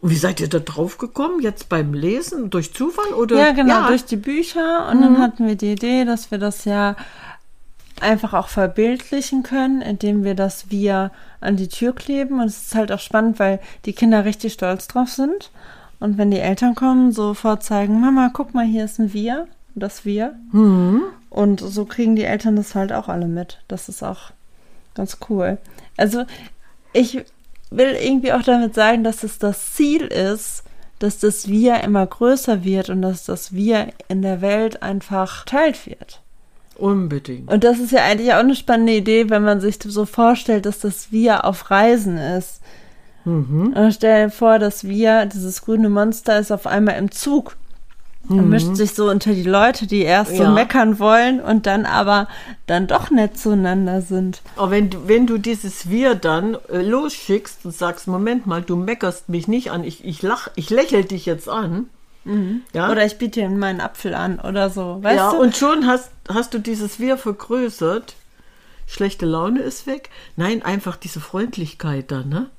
Und 0.00 0.10
wie 0.10 0.16
seid 0.16 0.38
ihr 0.38 0.48
da 0.48 0.60
drauf 0.60 0.96
gekommen? 0.98 1.40
Jetzt 1.40 1.68
beim 1.68 1.92
Lesen? 1.92 2.50
Durch 2.50 2.72
Zufall? 2.72 3.12
Oder? 3.14 3.36
Ja, 3.36 3.50
genau, 3.50 3.88
durch 3.88 4.04
die 4.04 4.14
Bücher. 4.14 4.88
Und 4.88 5.00
dann 5.02 5.18
hatten 5.18 5.44
wir 5.48 5.56
die 5.56 5.72
Idee, 5.72 6.04
dass 6.04 6.30
wir 6.30 6.38
das 6.38 6.64
ja 6.64 6.94
einfach 8.00 8.32
auch 8.32 8.46
verbildlichen 8.46 9.42
können, 9.42 9.82
indem 9.82 10.22
wir 10.22 10.36
das 10.36 10.70
Wir 10.70 11.10
an 11.40 11.56
die 11.56 11.66
Tür 11.66 11.92
kleben. 11.96 12.38
Und 12.40 12.46
es 12.46 12.66
ist 12.66 12.74
halt 12.76 12.92
auch 12.92 13.00
spannend, 13.00 13.40
weil 13.40 13.58
die 13.86 13.92
Kinder 13.92 14.24
richtig 14.24 14.52
stolz 14.52 14.86
drauf 14.86 15.08
sind. 15.08 15.50
Und 15.98 16.16
wenn 16.16 16.30
die 16.30 16.38
Eltern 16.38 16.76
kommen, 16.76 17.10
sofort 17.10 17.64
zeigen, 17.64 18.00
Mama, 18.00 18.30
guck 18.32 18.54
mal, 18.54 18.64
hier 18.64 18.84
ist 18.84 19.00
ein 19.00 19.12
Wir, 19.12 19.48
das 19.74 20.04
Wir. 20.04 20.34
Und 21.30 21.60
so 21.60 21.84
kriegen 21.84 22.16
die 22.16 22.24
Eltern 22.24 22.56
das 22.56 22.74
halt 22.74 22.92
auch 22.92 23.08
alle 23.08 23.26
mit. 23.26 23.58
Das 23.68 23.88
ist 23.88 24.02
auch 24.02 24.32
ganz 24.94 25.18
cool. 25.28 25.58
Also 25.96 26.24
ich 26.92 27.24
will 27.70 27.96
irgendwie 28.00 28.32
auch 28.32 28.42
damit 28.42 28.74
sagen, 28.74 29.04
dass 29.04 29.22
es 29.22 29.38
das 29.38 29.72
Ziel 29.74 30.02
ist, 30.02 30.64
dass 30.98 31.18
das 31.18 31.48
Wir 31.48 31.80
immer 31.84 32.06
größer 32.06 32.64
wird 32.64 32.90
und 32.90 33.02
dass 33.02 33.24
das 33.24 33.52
Wir 33.52 33.88
in 34.08 34.22
der 34.22 34.40
Welt 34.40 34.82
einfach 34.82 35.44
teilt 35.44 35.86
wird. 35.86 36.20
Unbedingt. 36.76 37.52
Und 37.52 37.62
das 37.62 37.78
ist 37.78 37.92
ja 37.92 38.04
eigentlich 38.04 38.32
auch 38.32 38.38
eine 38.38 38.54
spannende 38.54 38.94
Idee, 38.94 39.30
wenn 39.30 39.42
man 39.42 39.60
sich 39.60 39.78
so 39.84 40.06
vorstellt, 40.06 40.64
dass 40.64 40.78
das 40.80 41.12
Wir 41.12 41.44
auf 41.44 41.70
Reisen 41.70 42.16
ist. 42.16 42.60
Und 43.24 43.92
stell 43.92 44.24
dir 44.24 44.30
vor, 44.30 44.58
dass 44.58 44.84
Wir, 44.84 45.26
dieses 45.26 45.60
grüne 45.60 45.90
Monster, 45.90 46.38
ist 46.38 46.50
auf 46.50 46.66
einmal 46.66 46.96
im 46.96 47.10
Zug. 47.10 47.57
Und 48.28 48.50
mischt 48.50 48.76
sich 48.76 48.94
so 48.94 49.08
unter 49.08 49.32
die 49.32 49.42
Leute, 49.42 49.86
die 49.86 50.02
erst 50.02 50.36
so 50.36 50.42
Ja. 50.42 50.50
meckern 50.50 50.98
wollen 50.98 51.40
und 51.40 51.66
dann 51.66 51.86
aber 51.86 52.28
dann 52.66 52.86
doch 52.86 53.10
nett 53.10 53.38
zueinander 53.38 54.02
sind. 54.02 54.42
Aber 54.56 54.70
wenn 54.70 54.90
du, 54.90 55.08
wenn 55.08 55.26
du 55.26 55.38
dieses 55.38 55.88
Wir 55.88 56.14
dann 56.14 56.56
äh, 56.70 56.82
losschickst 56.82 57.64
und 57.64 57.74
sagst, 57.74 58.06
Moment 58.06 58.46
mal, 58.46 58.60
du 58.62 58.76
meckerst 58.76 59.28
mich 59.28 59.48
nicht 59.48 59.70
an, 59.70 59.82
ich, 59.84 60.04
ich 60.04 60.20
lach, 60.22 60.48
ich 60.56 60.68
lächel 60.70 61.04
dich 61.04 61.24
jetzt 61.26 61.48
an. 61.48 61.88
Ja, 62.74 62.90
Oder 62.90 63.06
ich 63.06 63.16
biete 63.16 63.40
dir 63.40 63.48
meinen 63.48 63.80
Apfel 63.80 64.12
an 64.14 64.38
oder 64.38 64.68
so. 64.68 64.98
Weißt 65.02 65.16
ja 65.16 65.30
du? 65.30 65.38
und 65.40 65.56
schon 65.56 65.86
hast, 65.86 66.10
hast 66.28 66.52
du 66.52 66.58
dieses 66.58 67.00
Wir 67.00 67.16
vergrößert. 67.16 68.16
Schlechte 68.86 69.24
Laune 69.24 69.60
ist 69.60 69.86
weg. 69.86 70.10
Nein, 70.36 70.62
einfach 70.62 70.96
diese 70.96 71.20
Freundlichkeit 71.20 72.10
dann, 72.10 72.28
ne? 72.28 72.50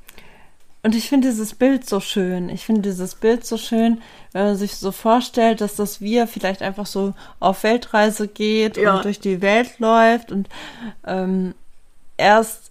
Und 0.81 0.95
ich 0.95 1.09
finde 1.09 1.27
dieses 1.27 1.55
Bild 1.55 1.87
so 1.89 1.99
schön. 1.99 2.47
Ich 2.49 2.65
finde 2.65 2.81
dieses 2.83 3.15
Bild 3.15 3.45
so 3.45 3.57
schön, 3.57 4.01
wenn 4.31 4.45
man 4.45 4.55
sich 4.55 4.75
so 4.77 4.91
vorstellt, 4.93 5.59
dass 5.59 5.75
das 5.75 5.99
Wir 5.99 6.25
vielleicht 6.25 6.61
einfach 6.61 6.85
so 6.85 7.13
auf 7.41 7.63
Weltreise 7.63 8.27
geht 8.29 8.77
Ja. 8.77 8.95
und 8.97 9.03
durch 9.05 9.19
die 9.19 9.41
Welt 9.41 9.79
läuft 9.79 10.31
und 10.31 10.47
ähm, 11.05 11.53
erst 12.17 12.69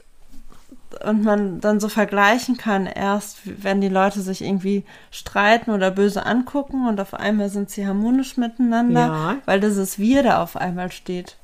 und 1.04 1.22
man 1.22 1.60
dann 1.60 1.80
so 1.80 1.90
vergleichen 1.90 2.56
kann, 2.56 2.86
erst 2.86 3.40
wenn 3.44 3.82
die 3.82 3.90
Leute 3.90 4.22
sich 4.22 4.40
irgendwie 4.42 4.84
streiten 5.10 5.70
oder 5.70 5.90
böse 5.90 6.24
angucken 6.24 6.88
und 6.88 6.98
auf 6.98 7.12
einmal 7.12 7.50
sind 7.50 7.68
sie 7.68 7.86
harmonisch 7.86 8.38
miteinander, 8.38 9.00
Ja. 9.06 9.36
weil 9.44 9.60
dieses 9.60 9.98
Wir 9.98 10.22
da 10.22 10.42
auf 10.42 10.56
einmal 10.56 10.90
steht. 10.90 11.36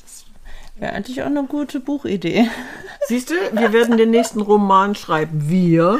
Wäre 0.77 0.93
eigentlich 0.93 1.23
auch 1.23 1.27
eine 1.27 1.45
gute 1.45 1.81
Buchidee. 1.81 2.49
Siehst 3.09 3.31
du, 3.31 3.35
wir 3.53 3.73
werden 3.73 3.97
den 3.97 4.11
nächsten 4.11 4.41
Roman 4.41 4.95
schreiben. 4.95 5.49
Wir. 5.49 5.99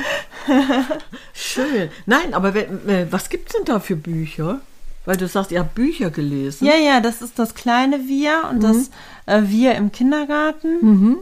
Schön. 1.33 1.91
Nein, 2.07 2.35
aber 2.35 2.55
äh, 2.57 3.07
was 3.11 3.29
gibt's 3.29 3.55
denn 3.55 3.65
da 3.67 3.79
für 3.79 3.97
Bücher? 3.97 4.61
Weil 5.05 5.17
du 5.19 5.29
sagst, 5.29 5.53
ihr 5.53 5.61
habt 5.61 5.75
Bücher 5.75 6.11
gelesen. 6.11 6.67
Ja, 6.67 6.77
ja, 6.77 7.01
das 7.01 7.21
ist 7.21 7.39
das 7.39 7.55
kleine 7.55 8.09
Wir 8.09 8.49
und 8.51 8.63
das 8.63 8.91
äh, 9.27 9.43
Wir 9.45 9.75
im 9.75 9.93
Kindergarten. 9.93 10.79
Mhm. 10.81 11.17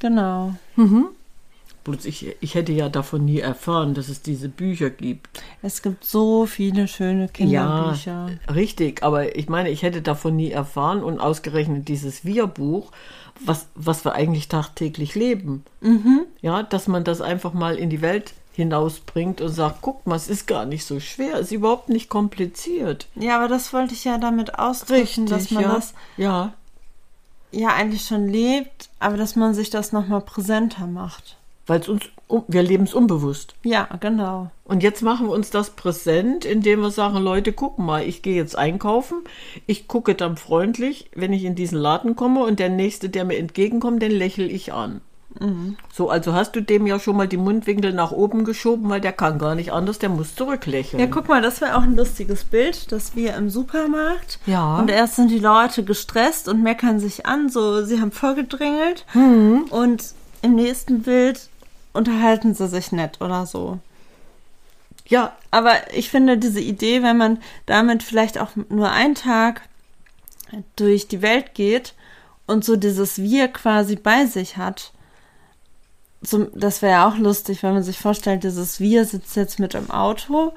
Genau. 0.00 0.54
Bloß 1.90 2.04
ich, 2.04 2.36
ich 2.40 2.54
hätte 2.54 2.72
ja 2.72 2.88
davon 2.88 3.24
nie 3.24 3.40
erfahren, 3.40 3.94
dass 3.94 4.08
es 4.08 4.22
diese 4.22 4.48
Bücher 4.48 4.90
gibt. 4.90 5.42
Es 5.62 5.82
gibt 5.82 6.04
so 6.04 6.46
viele 6.46 6.88
schöne 6.88 7.28
Kinderbücher. 7.28 8.30
Ja, 8.46 8.52
richtig. 8.52 9.02
Aber 9.02 9.36
ich 9.36 9.48
meine, 9.48 9.70
ich 9.70 9.82
hätte 9.82 10.02
davon 10.02 10.36
nie 10.36 10.50
erfahren 10.50 11.02
und 11.02 11.20
ausgerechnet 11.20 11.88
dieses 11.88 12.24
Wir-Buch, 12.24 12.92
was, 13.44 13.68
was 13.74 14.04
wir 14.04 14.12
eigentlich 14.12 14.48
tagtäglich 14.48 15.14
leben. 15.14 15.64
Ja, 16.40 16.62
dass 16.62 16.88
man 16.88 17.04
das 17.04 17.20
einfach 17.20 17.52
mal 17.52 17.76
in 17.76 17.90
die 17.90 18.02
Welt 18.02 18.34
hinausbringt 18.52 19.40
und 19.40 19.50
sagt, 19.50 19.78
guck 19.80 20.06
mal, 20.06 20.16
es 20.16 20.28
ist 20.28 20.46
gar 20.46 20.66
nicht 20.66 20.84
so 20.84 21.00
schwer, 21.00 21.34
es 21.34 21.46
ist 21.46 21.52
überhaupt 21.52 21.88
nicht 21.88 22.08
kompliziert. 22.08 23.06
Ja, 23.14 23.36
aber 23.36 23.48
das 23.48 23.72
wollte 23.72 23.94
ich 23.94 24.04
ja 24.04 24.18
damit 24.18 24.58
ausdrücken, 24.58 25.26
dass 25.26 25.50
man 25.50 25.62
ja. 25.62 25.72
das 25.72 25.94
ja. 26.16 26.52
ja 27.52 27.68
eigentlich 27.68 28.04
schon 28.04 28.28
lebt, 28.28 28.90
aber 28.98 29.16
dass 29.16 29.36
man 29.36 29.54
sich 29.54 29.70
das 29.70 29.92
nochmal 29.92 30.20
präsenter 30.20 30.86
macht. 30.86 31.36
Weil 31.66 31.80
es 31.80 31.88
uns, 31.88 32.02
um, 32.26 32.44
wir 32.48 32.62
leben 32.62 32.84
es 32.84 32.94
unbewusst. 32.94 33.54
Ja, 33.62 33.88
genau. 34.00 34.50
Und 34.64 34.82
jetzt 34.82 35.02
machen 35.02 35.26
wir 35.28 35.32
uns 35.34 35.50
das 35.50 35.70
präsent, 35.70 36.44
indem 36.44 36.80
wir 36.80 36.90
sagen, 36.90 37.18
Leute, 37.18 37.52
guck 37.52 37.78
mal, 37.78 38.02
ich 38.02 38.22
gehe 38.22 38.34
jetzt 38.34 38.56
einkaufen, 38.56 39.18
ich 39.66 39.86
gucke 39.86 40.14
dann 40.14 40.36
freundlich, 40.36 41.10
wenn 41.14 41.32
ich 41.32 41.44
in 41.44 41.54
diesen 41.54 41.78
Laden 41.78 42.16
komme 42.16 42.42
und 42.44 42.58
der 42.58 42.70
Nächste, 42.70 43.08
der 43.08 43.24
mir 43.24 43.36
entgegenkommt, 43.38 44.02
den 44.02 44.12
lächle 44.12 44.46
ich 44.46 44.72
an. 44.72 45.00
So, 45.92 46.10
also 46.10 46.32
hast 46.34 46.56
du 46.56 46.60
dem 46.60 46.88
ja 46.88 46.98
schon 46.98 47.16
mal 47.16 47.28
die 47.28 47.36
Mundwinkel 47.36 47.92
nach 47.92 48.10
oben 48.10 48.44
geschoben, 48.44 48.88
weil 48.90 49.00
der 49.00 49.12
kann 49.12 49.38
gar 49.38 49.54
nicht 49.54 49.72
anders, 49.72 50.00
der 50.00 50.08
muss 50.08 50.34
zurücklächeln. 50.34 50.98
Ja, 51.00 51.06
guck 51.06 51.28
mal, 51.28 51.40
das 51.40 51.60
wäre 51.60 51.76
auch 51.76 51.82
ein 51.82 51.94
lustiges 51.96 52.42
Bild, 52.44 52.90
dass 52.90 53.14
wir 53.14 53.34
im 53.36 53.48
Supermarkt 53.48 54.40
Ja. 54.46 54.78
und 54.80 54.90
erst 54.90 55.14
sind 55.16 55.30
die 55.30 55.38
Leute 55.38 55.84
gestresst 55.84 56.48
und 56.48 56.64
meckern 56.64 56.98
sich 56.98 57.26
an, 57.26 57.48
so 57.48 57.84
sie 57.84 58.00
haben 58.00 58.10
vorgedrängelt 58.10 59.06
und 59.70 60.04
im 60.42 60.54
nächsten 60.56 61.02
Bild 61.02 61.48
unterhalten 61.92 62.54
sie 62.54 62.68
sich 62.68 62.92
nett 62.92 63.20
oder 63.20 63.46
so. 63.46 63.78
ja, 65.06 65.36
Aber 65.50 65.94
ich 65.94 66.10
finde 66.10 66.38
diese 66.38 66.60
Idee, 66.60 67.02
wenn 67.02 67.16
man 67.16 67.38
damit 67.66 68.02
vielleicht 68.02 68.38
auch 68.38 68.50
nur 68.68 68.90
einen 68.90 69.14
Tag 69.14 69.62
durch 70.76 71.08
die 71.08 71.22
Welt 71.22 71.54
geht 71.54 71.94
und 72.46 72.64
so 72.64 72.76
dieses 72.76 73.18
Wir 73.22 73.48
quasi 73.48 73.96
bei 73.96 74.26
sich 74.26 74.56
hat, 74.56 74.92
so, 76.22 76.44
das 76.54 76.82
wäre 76.82 76.92
ja 76.92 77.08
auch 77.08 77.16
lustig, 77.16 77.62
wenn 77.62 77.72
man 77.72 77.82
sich 77.82 77.98
vorstellt, 77.98 78.44
dieses 78.44 78.78
Wir 78.78 79.04
sitzt 79.04 79.36
jetzt 79.36 79.58
mit 79.58 79.74
im 79.74 79.90
Auto 79.90 80.52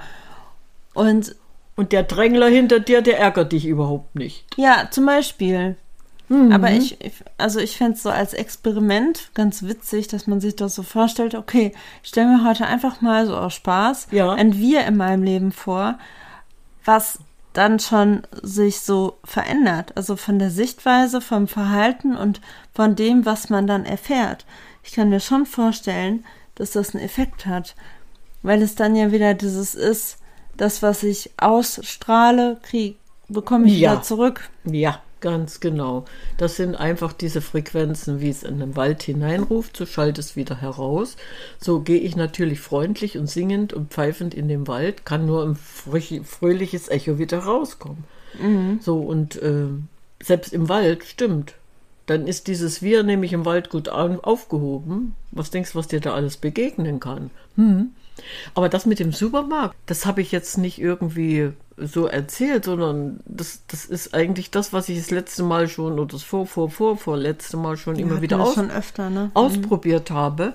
und 0.93 1.35
und 1.75 1.91
der 1.91 2.03
Drängler 2.03 2.47
hinter 2.49 2.79
dir, 2.79 3.01
der 3.01 3.17
ärgert 3.19 3.51
dich 3.51 3.65
überhaupt 3.65 4.13
nicht. 4.15 4.45
ja, 4.57 4.89
zum 4.91 5.07
Beispiel. 5.07 5.75
Aber 6.29 6.71
ich, 6.71 6.99
ich- 7.01 7.23
also 7.37 7.59
ich 7.59 7.77
fände 7.77 7.93
es 7.93 8.03
so 8.03 8.09
als 8.09 8.33
Experiment 8.33 9.29
ganz 9.35 9.61
witzig, 9.63 10.07
dass 10.07 10.25
man 10.25 10.41
sich 10.41 10.55
das 10.55 10.73
so 10.73 10.81
vorstellt, 10.81 11.35
okay, 11.35 11.73
ich 12.01 12.09
stelle 12.09 12.27
mir 12.37 12.47
heute 12.47 12.65
einfach 12.65 13.01
mal 13.01 13.27
so 13.27 13.35
aus 13.37 13.53
Spaß 13.53 14.07
Ja. 14.11 14.31
ein 14.33 14.57
Wir 14.57 14.85
in 14.85 14.97
meinem 14.97 15.21
Leben 15.23 15.51
vor, 15.51 15.99
was 16.85 17.19
dann 17.53 17.77
schon 17.79 18.23
sich 18.41 18.79
so 18.79 19.17
verändert. 19.23 19.91
Also 19.95 20.15
von 20.15 20.39
der 20.39 20.49
Sichtweise, 20.49 21.21
vom 21.21 21.47
Verhalten 21.47 22.15
und 22.15 22.41
von 22.73 22.95
dem, 22.95 23.25
was 23.27 23.49
man 23.51 23.67
dann 23.67 23.85
erfährt. 23.85 24.45
Ich 24.83 24.93
kann 24.93 25.09
mir 25.09 25.19
schon 25.19 25.45
vorstellen, 25.45 26.25
dass 26.55 26.71
das 26.71 26.95
einen 26.95 27.03
Effekt 27.03 27.45
hat, 27.45 27.75
weil 28.41 28.61
es 28.63 28.73
dann 28.75 28.95
ja 28.95 29.11
wieder 29.11 29.35
dieses 29.35 29.75
ist, 29.75 30.17
das, 30.57 30.81
was 30.81 31.03
ich 31.03 31.31
ausstrahle, 31.37 32.57
krieg, 32.63 32.97
bekomme 33.27 33.67
ich 33.67 33.77
Ja. 33.79 33.91
wieder 33.91 34.01
zurück. 34.01 34.49
Ja, 34.65 34.99
ganz 35.23 35.61
genau. 35.61 36.03
Das 36.37 36.57
sind 36.57 36.75
einfach 36.75 37.13
diese 37.13 37.41
Frequenzen, 37.41 38.19
wie 38.19 38.29
es 38.29 38.43
in 38.43 38.59
den 38.59 38.75
Wald 38.75 39.01
hineinruft, 39.01 39.77
so 39.77 39.85
schallt 39.85 40.19
es 40.19 40.35
wieder 40.35 40.61
heraus. 40.61 41.15
So 41.59 41.79
gehe 41.79 41.99
ich 41.99 42.15
natürlich 42.17 42.59
freundlich 42.59 43.17
und 43.17 43.27
singend 43.27 43.71
und 43.71 43.91
pfeifend 43.91 44.33
in 44.33 44.49
den 44.49 44.67
Wald, 44.67 45.05
kann 45.05 45.25
nur 45.25 45.43
ein 45.43 45.55
fröhliches 45.55 46.89
Echo 46.89 47.17
wieder 47.17 47.39
rauskommen. 47.39 48.03
So, 48.81 48.99
und 48.99 49.41
äh, 49.41 49.67
selbst 50.21 50.53
im 50.53 50.67
Wald, 50.67 51.05
stimmt. 51.05 51.55
Dann 52.05 52.27
ist 52.27 52.47
dieses 52.47 52.81
Wir 52.81 53.03
nämlich 53.03 53.31
im 53.31 53.45
Wald 53.45 53.69
gut 53.69 53.87
an, 53.87 54.19
aufgehoben. 54.19 55.15
Was 55.31 55.51
denkst 55.51 55.71
du, 55.71 55.79
was 55.79 55.87
dir 55.87 56.01
da 56.01 56.13
alles 56.13 56.35
begegnen 56.35 56.99
kann? 56.99 57.31
Hm. 57.55 57.91
Aber 58.53 58.67
das 58.69 58.85
mit 58.85 58.99
dem 58.99 59.13
Supermarkt, 59.13 59.75
das 59.85 60.05
habe 60.05 60.21
ich 60.21 60.31
jetzt 60.31 60.57
nicht 60.57 60.79
irgendwie 60.79 61.53
so 61.77 62.05
erzählt, 62.07 62.65
sondern 62.65 63.19
das, 63.25 63.63
das 63.67 63.85
ist 63.85 64.13
eigentlich 64.13 64.51
das, 64.51 64.73
was 64.73 64.89
ich 64.89 64.99
das 64.99 65.11
letzte 65.11 65.43
Mal 65.43 65.67
schon 65.67 65.93
oder 65.93 66.13
das 66.13 66.23
vor, 66.23 66.45
vor, 66.45 66.69
vor, 66.69 66.97
vorletzte 66.97 67.57
Mal 67.57 67.77
schon 67.77 67.97
immer 67.97 68.21
wieder 68.21 68.39
aus, 68.39 68.55
schon 68.55 68.71
öfter, 68.71 69.09
ne? 69.09 69.31
ausprobiert 69.33 70.11
habe. 70.11 70.53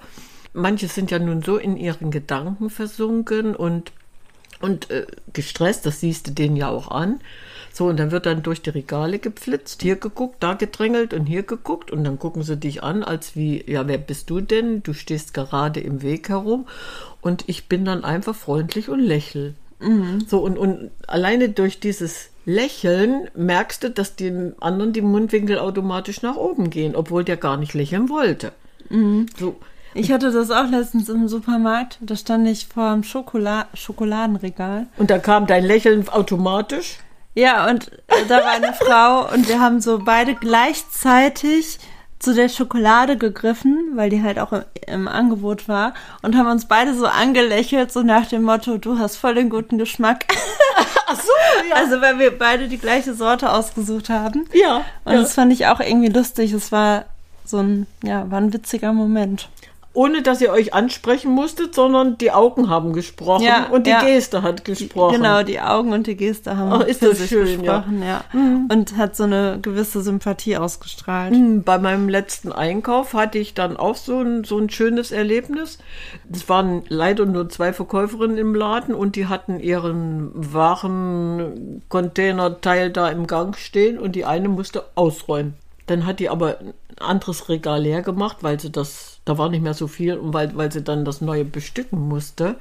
Manche 0.53 0.89
sind 0.89 1.11
ja 1.11 1.19
nun 1.19 1.43
so 1.43 1.57
in 1.57 1.77
ihren 1.77 2.11
Gedanken 2.11 2.71
versunken 2.71 3.55
und, 3.55 3.93
und 4.61 4.91
äh, 4.91 5.07
gestresst, 5.33 5.87
das 5.87 6.01
siehst 6.01 6.29
du 6.29 6.31
denen 6.33 6.57
ja 6.57 6.69
auch 6.69 6.91
an. 6.91 7.21
So, 7.73 7.87
und 7.87 7.99
dann 7.99 8.11
wird 8.11 8.27
dann 8.27 8.43
durch 8.43 8.63
die 8.63 8.71
Regale 8.71 9.19
gepflitzt, 9.19 9.83
hier 9.83 9.97
geguckt, 9.97 10.37
da 10.41 10.55
gedrängelt 10.55 11.15
und 11.15 11.27
hier 11.27 11.43
geguckt 11.43 11.91
und 11.91 12.03
dann 12.03 12.19
gucken 12.19 12.43
sie 12.43 12.57
dich 12.57 12.83
an, 12.83 13.05
als 13.05 13.37
wie, 13.37 13.63
ja, 13.71 13.87
wer 13.87 13.99
bist 13.99 14.31
du 14.31 14.41
denn? 14.41 14.83
Du 14.83 14.95
stehst 14.95 15.35
gerade 15.35 15.81
im 15.81 16.03
Weg 16.03 16.29
herum 16.29 16.67
und 17.21 17.45
ich 17.49 17.69
bin 17.69 17.85
dann 17.85 18.05
einfach 18.05 18.35
freundlich 18.35 18.89
und 18.89 19.01
lächel. 19.01 19.55
So, 20.27 20.41
und, 20.41 20.59
und 20.59 20.91
alleine 21.07 21.51
durch 21.51 21.79
dieses 21.81 22.31
Lächeln 22.45 23.29
merkst 23.37 23.85
du, 23.85 23.91
dass 23.91 24.17
dem 24.17 24.55
anderen 24.61 24.93
die 24.93 25.03
Mundwinkel 25.03 25.59
automatisch 25.59 26.23
nach 26.23 26.37
oben 26.37 26.71
gehen, 26.71 26.97
obwohl 26.97 27.23
der 27.23 27.37
gar 27.37 27.57
nicht 27.57 27.75
lächeln 27.75 28.09
wollte. 28.09 28.53
So, 29.39 29.57
Ich 29.95 30.11
hatte 30.11 30.33
das 30.33 30.51
auch 30.51 30.69
letztens 30.71 31.09
im 31.09 31.29
Supermarkt. 31.29 31.99
Da 32.01 32.17
stand 32.17 32.49
ich 32.49 32.67
vor 32.67 32.93
dem 32.93 33.05
Schokola 33.05 33.67
Schokoladenregal. 33.75 34.87
und 34.97 35.11
da 35.11 35.19
kam 35.19 35.47
dein 35.47 35.65
Lächeln 35.65 36.09
automatisch. 36.09 36.97
Ja, 37.35 37.69
und 37.71 37.93
äh, 38.09 38.27
da 38.29 38.39
war 38.39 38.51
eine 38.53 38.73
Frau 38.81 39.33
und 39.33 39.49
wir 39.49 39.61
haben 39.61 39.81
so 39.81 40.01
beide 40.05 40.35
gleichzeitig 40.35 41.79
zu 42.19 42.35
der 42.35 42.49
Schokolade 42.49 43.17
gegriffen, 43.17 43.93
weil 43.95 44.11
die 44.11 44.23
halt 44.23 44.39
auch 44.39 44.53
im, 44.53 44.65
im 44.87 45.09
Angebot 45.09 45.69
war 45.69 45.95
und 46.23 46.37
haben 46.37 46.49
uns 46.49 46.67
beide 46.67 46.95
so 46.95 47.07
angelächelt, 47.07 47.93
so 47.93 48.03
nach 48.03 48.27
dem 48.27 48.43
Motto, 48.43 48.79
du 48.79 48.99
hast 48.99 49.17
voll 49.17 49.35
den 49.35 49.51
guten 49.51 49.79
Geschmack. 49.79 50.27
Ach 51.07 51.17
so, 51.21 51.33
ja. 51.69 51.77
Also 51.77 52.01
weil 52.01 52.19
wir 52.19 52.37
beide 52.37 52.69
die 52.69 52.79
gleiche 52.79 53.15
Sorte 53.15 53.51
ausgesucht 53.53 54.11
haben. 54.11 54.47
ja, 54.53 54.85
Und 55.05 55.13
ja. 55.15 55.21
das 55.21 55.35
fand 55.35 55.53
ich 55.53 55.67
auch 55.67 55.81
irgendwie 55.81 56.09
lustig. 56.09 56.53
Es 56.53 56.73
war 56.73 57.05
so 57.45 57.59
ein, 57.59 57.87
ja, 58.03 58.31
war 58.31 58.41
ein 58.41 58.53
witziger 58.53 58.93
Moment. 58.93 59.49
Ohne 59.99 60.23
dass 60.23 60.41
ihr 60.41 60.53
euch 60.53 60.75
ansprechen 60.75 61.33
musstet, 61.33 61.75
sondern 61.75 62.17
die 62.19 62.31
Augen 62.31 62.71
haben 62.71 62.93
gesprochen 62.93 63.43
Ja, 63.43 63.67
und 63.67 63.85
die 63.85 63.91
ja. 63.91 64.05
Geste 64.05 64.43
hat 64.43 64.65
gesprochen. 64.65 65.17
Genau, 65.17 65.43
die 65.43 65.59
Augen 65.59 65.93
und 65.93 66.07
die 66.07 66.15
Geste 66.15 66.57
haben 66.57 66.73
Oh, 66.73 66.85
ist 66.85 67.03
das 67.03 67.19
sich 67.19 67.31
schön, 67.31 67.65
ja. 67.65 67.81
gesprochen, 67.81 68.05
ja. 68.07 68.23
Und 68.33 68.97
hat 68.97 69.17
so 69.17 69.25
eine 69.25 69.59
gewisse 69.61 70.01
Sympathie 70.03 70.57
ausgestrahlt. 70.57 71.35
Hm, 71.35 71.65
Bei 71.65 71.79
meinem 71.79 72.09
letzten 72.09 72.53
Einkauf 72.53 73.13
hatte 73.13 73.39
ich 73.39 73.55
dann 73.55 73.77
auch 73.77 73.97
so 73.97 74.21
ein, 74.21 74.45
so 74.45 74.57
ein 74.59 74.71
schönes 74.71 75.11
Erlebnis. 75.11 75.79
Es 76.33 76.49
waren 76.49 76.85
leider 76.87 77.27
nur 77.27 77.49
zwei 77.49 77.73
Verkäuferinnen 77.73 78.39
im 78.39 78.55
Laden 78.55 78.95
und 78.95 79.17
die 79.17 79.27
hatten 79.27 79.59
ihren 79.59 80.31
Warencontainerteil 80.35 82.91
da 82.91 83.09
im 83.09 83.27
Gang 83.27 83.57
stehen 83.57 83.99
und 83.99 84.15
die 84.15 84.25
eine 84.25 84.49
musste 84.49 84.85
ausräumen. 84.95 85.55
Dann 85.87 86.07
hat 86.07 86.21
die 86.21 86.29
aber 86.29 86.59
ein 86.61 86.75
anderes 87.01 87.49
Regal 87.49 87.83
leer 87.83 88.03
gemacht, 88.03 88.37
weil 88.43 88.61
sie 88.61 88.71
das, 88.71 89.18
da 89.29 89.37
war 89.37 89.51
nicht 89.51 89.63
mehr 89.63 89.75
so 89.75 89.89
viel 89.89 90.19
weil, 90.23 90.57
weil 90.57 90.73
sie 90.73 90.83
dann 90.83 91.05
das 91.05 91.21
neue 91.21 91.45
bestücken 91.45 92.09
musste. 92.09 92.57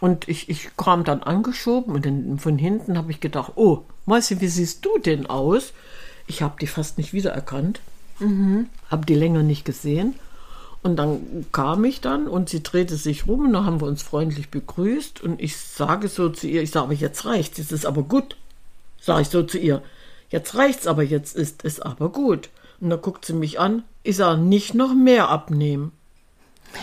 Und 0.00 0.28
ich, 0.28 0.48
ich 0.48 0.70
kam 0.76 1.04
dann 1.04 1.22
angeschoben 1.22 1.94
und 1.94 2.06
dann 2.06 2.38
von 2.38 2.58
hinten 2.58 2.96
habe 2.96 3.10
ich 3.10 3.20
gedacht, 3.20 3.52
oh, 3.56 3.82
Mäuschen, 4.06 4.40
wie 4.40 4.48
siehst 4.48 4.84
du 4.84 4.98
denn 4.98 5.26
aus? 5.26 5.72
Ich 6.26 6.42
habe 6.42 6.56
die 6.60 6.66
fast 6.66 6.96
nicht 6.96 7.12
wiedererkannt, 7.12 7.80
habe 8.88 9.04
die 9.06 9.14
länger 9.14 9.42
nicht 9.42 9.64
gesehen. 9.64 10.14
Und 10.82 10.96
dann 10.96 11.44
kam 11.52 11.84
ich 11.84 12.00
dann 12.00 12.26
und 12.26 12.48
sie 12.48 12.62
drehte 12.62 12.96
sich 12.96 13.28
rum 13.28 13.46
und 13.46 13.52
dann 13.52 13.66
haben 13.66 13.80
wir 13.82 13.86
uns 13.86 14.02
freundlich 14.02 14.48
begrüßt 14.50 15.20
und 15.20 15.40
ich 15.40 15.58
sage 15.58 16.08
so 16.08 16.30
zu 16.30 16.46
ihr, 16.46 16.62
ich 16.62 16.70
sage, 16.70 16.84
aber 16.84 16.94
jetzt 16.94 17.26
reicht's, 17.26 17.58
jetzt 17.58 17.72
ist 17.72 17.84
aber 17.84 18.02
gut. 18.02 18.36
Sage 18.98 19.20
ich 19.22 19.28
so 19.28 19.42
zu 19.42 19.58
ihr, 19.58 19.82
jetzt 20.30 20.54
reicht's 20.54 20.86
aber, 20.86 21.02
jetzt 21.02 21.36
ist 21.36 21.64
es 21.64 21.80
aber 21.80 22.08
gut. 22.08 22.48
Und 22.80 22.90
dann 22.90 23.00
guckt 23.00 23.24
sie 23.24 23.34
mich 23.34 23.60
an, 23.60 23.84
ich 24.02 24.16
sage, 24.16 24.40
nicht 24.40 24.74
noch 24.74 24.94
mehr 24.94 25.28
abnehmen. 25.28 25.92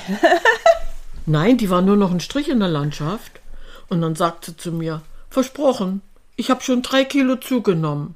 Nein, 1.26 1.58
die 1.58 1.70
war 1.70 1.82
nur 1.82 1.98
noch 1.98 2.12
ein 2.12 2.20
Strich 2.20 2.50
in 2.50 2.60
der 2.60 2.70
Landschaft. 2.70 3.42
Und 3.90 4.02
dann 4.02 4.16
sagt 4.16 4.46
sie 4.46 4.56
zu 4.56 4.72
mir, 4.72 5.02
versprochen, 5.30 6.02
ich 6.36 6.50
habe 6.50 6.62
schon 6.62 6.82
drei 6.82 7.04
Kilo 7.04 7.36
zugenommen. 7.38 8.16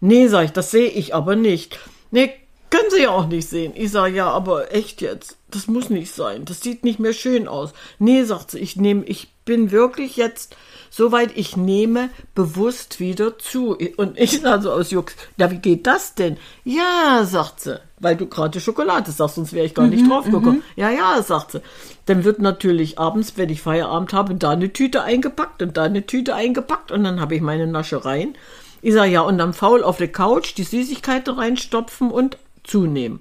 Nee, 0.00 0.28
sag 0.28 0.46
ich, 0.46 0.52
das 0.52 0.70
sehe 0.70 0.88
ich 0.88 1.14
aber 1.14 1.36
nicht. 1.36 1.78
Nee, 2.10 2.32
können 2.70 2.90
Sie 2.90 3.02
ja 3.02 3.10
auch 3.10 3.26
nicht 3.26 3.48
sehen. 3.48 3.72
Ich 3.74 3.90
sage, 3.90 4.14
ja, 4.14 4.30
aber 4.30 4.72
echt 4.72 5.00
jetzt, 5.00 5.36
das 5.50 5.66
muss 5.66 5.90
nicht 5.90 6.14
sein. 6.14 6.44
Das 6.44 6.60
sieht 6.60 6.84
nicht 6.84 7.00
mehr 7.00 7.12
schön 7.12 7.48
aus. 7.48 7.72
Nee, 7.98 8.22
sagt 8.22 8.52
sie, 8.52 8.60
ich 8.60 8.76
nehme, 8.76 9.04
ich 9.04 9.28
bin 9.44 9.72
wirklich 9.72 10.16
jetzt 10.16 10.54
soweit, 10.90 11.36
ich 11.36 11.56
nehme 11.56 12.10
bewusst 12.34 13.00
wieder 13.00 13.38
zu. 13.38 13.76
Und 13.96 14.18
ich 14.18 14.40
sage 14.40 14.62
so 14.62 14.72
aus 14.72 14.90
Jux, 14.90 15.14
ja, 15.36 15.50
wie 15.50 15.58
geht 15.58 15.86
das 15.86 16.14
denn? 16.14 16.36
Ja, 16.64 17.24
sagt 17.24 17.60
sie, 17.60 17.80
weil 17.98 18.16
du 18.16 18.26
gerade 18.26 18.60
Schokolade 18.60 19.10
sagst, 19.10 19.36
sonst 19.36 19.52
wäre 19.52 19.66
ich 19.66 19.74
gar 19.74 19.86
nicht 19.86 20.08
drauf 20.08 20.26
gekommen. 20.26 20.62
Ja, 20.76 20.90
ja, 20.90 21.22
sagt 21.22 21.52
sie. 21.52 21.62
Dann 22.06 22.24
wird 22.24 22.40
natürlich 22.40 22.98
abends, 22.98 23.34
wenn 23.36 23.48
ich 23.48 23.62
Feierabend 23.62 24.12
habe, 24.12 24.34
da 24.34 24.50
eine 24.50 24.72
Tüte 24.72 25.02
eingepackt 25.02 25.62
und 25.62 25.76
da 25.76 25.84
eine 25.84 26.06
Tüte 26.06 26.34
eingepackt 26.34 26.92
und 26.92 27.04
dann 27.04 27.20
habe 27.20 27.34
ich 27.34 27.40
meine 27.40 27.66
Naschereien. 27.66 28.36
Ich 28.82 28.94
sage, 28.94 29.10
ja, 29.10 29.20
und 29.20 29.38
dann 29.38 29.52
faul 29.52 29.82
auf 29.82 29.98
der 29.98 30.10
Couch 30.10 30.56
die 30.56 30.64
Süßigkeiten 30.64 31.34
reinstopfen 31.34 32.10
und 32.10 32.38
zunehmen. 32.64 33.20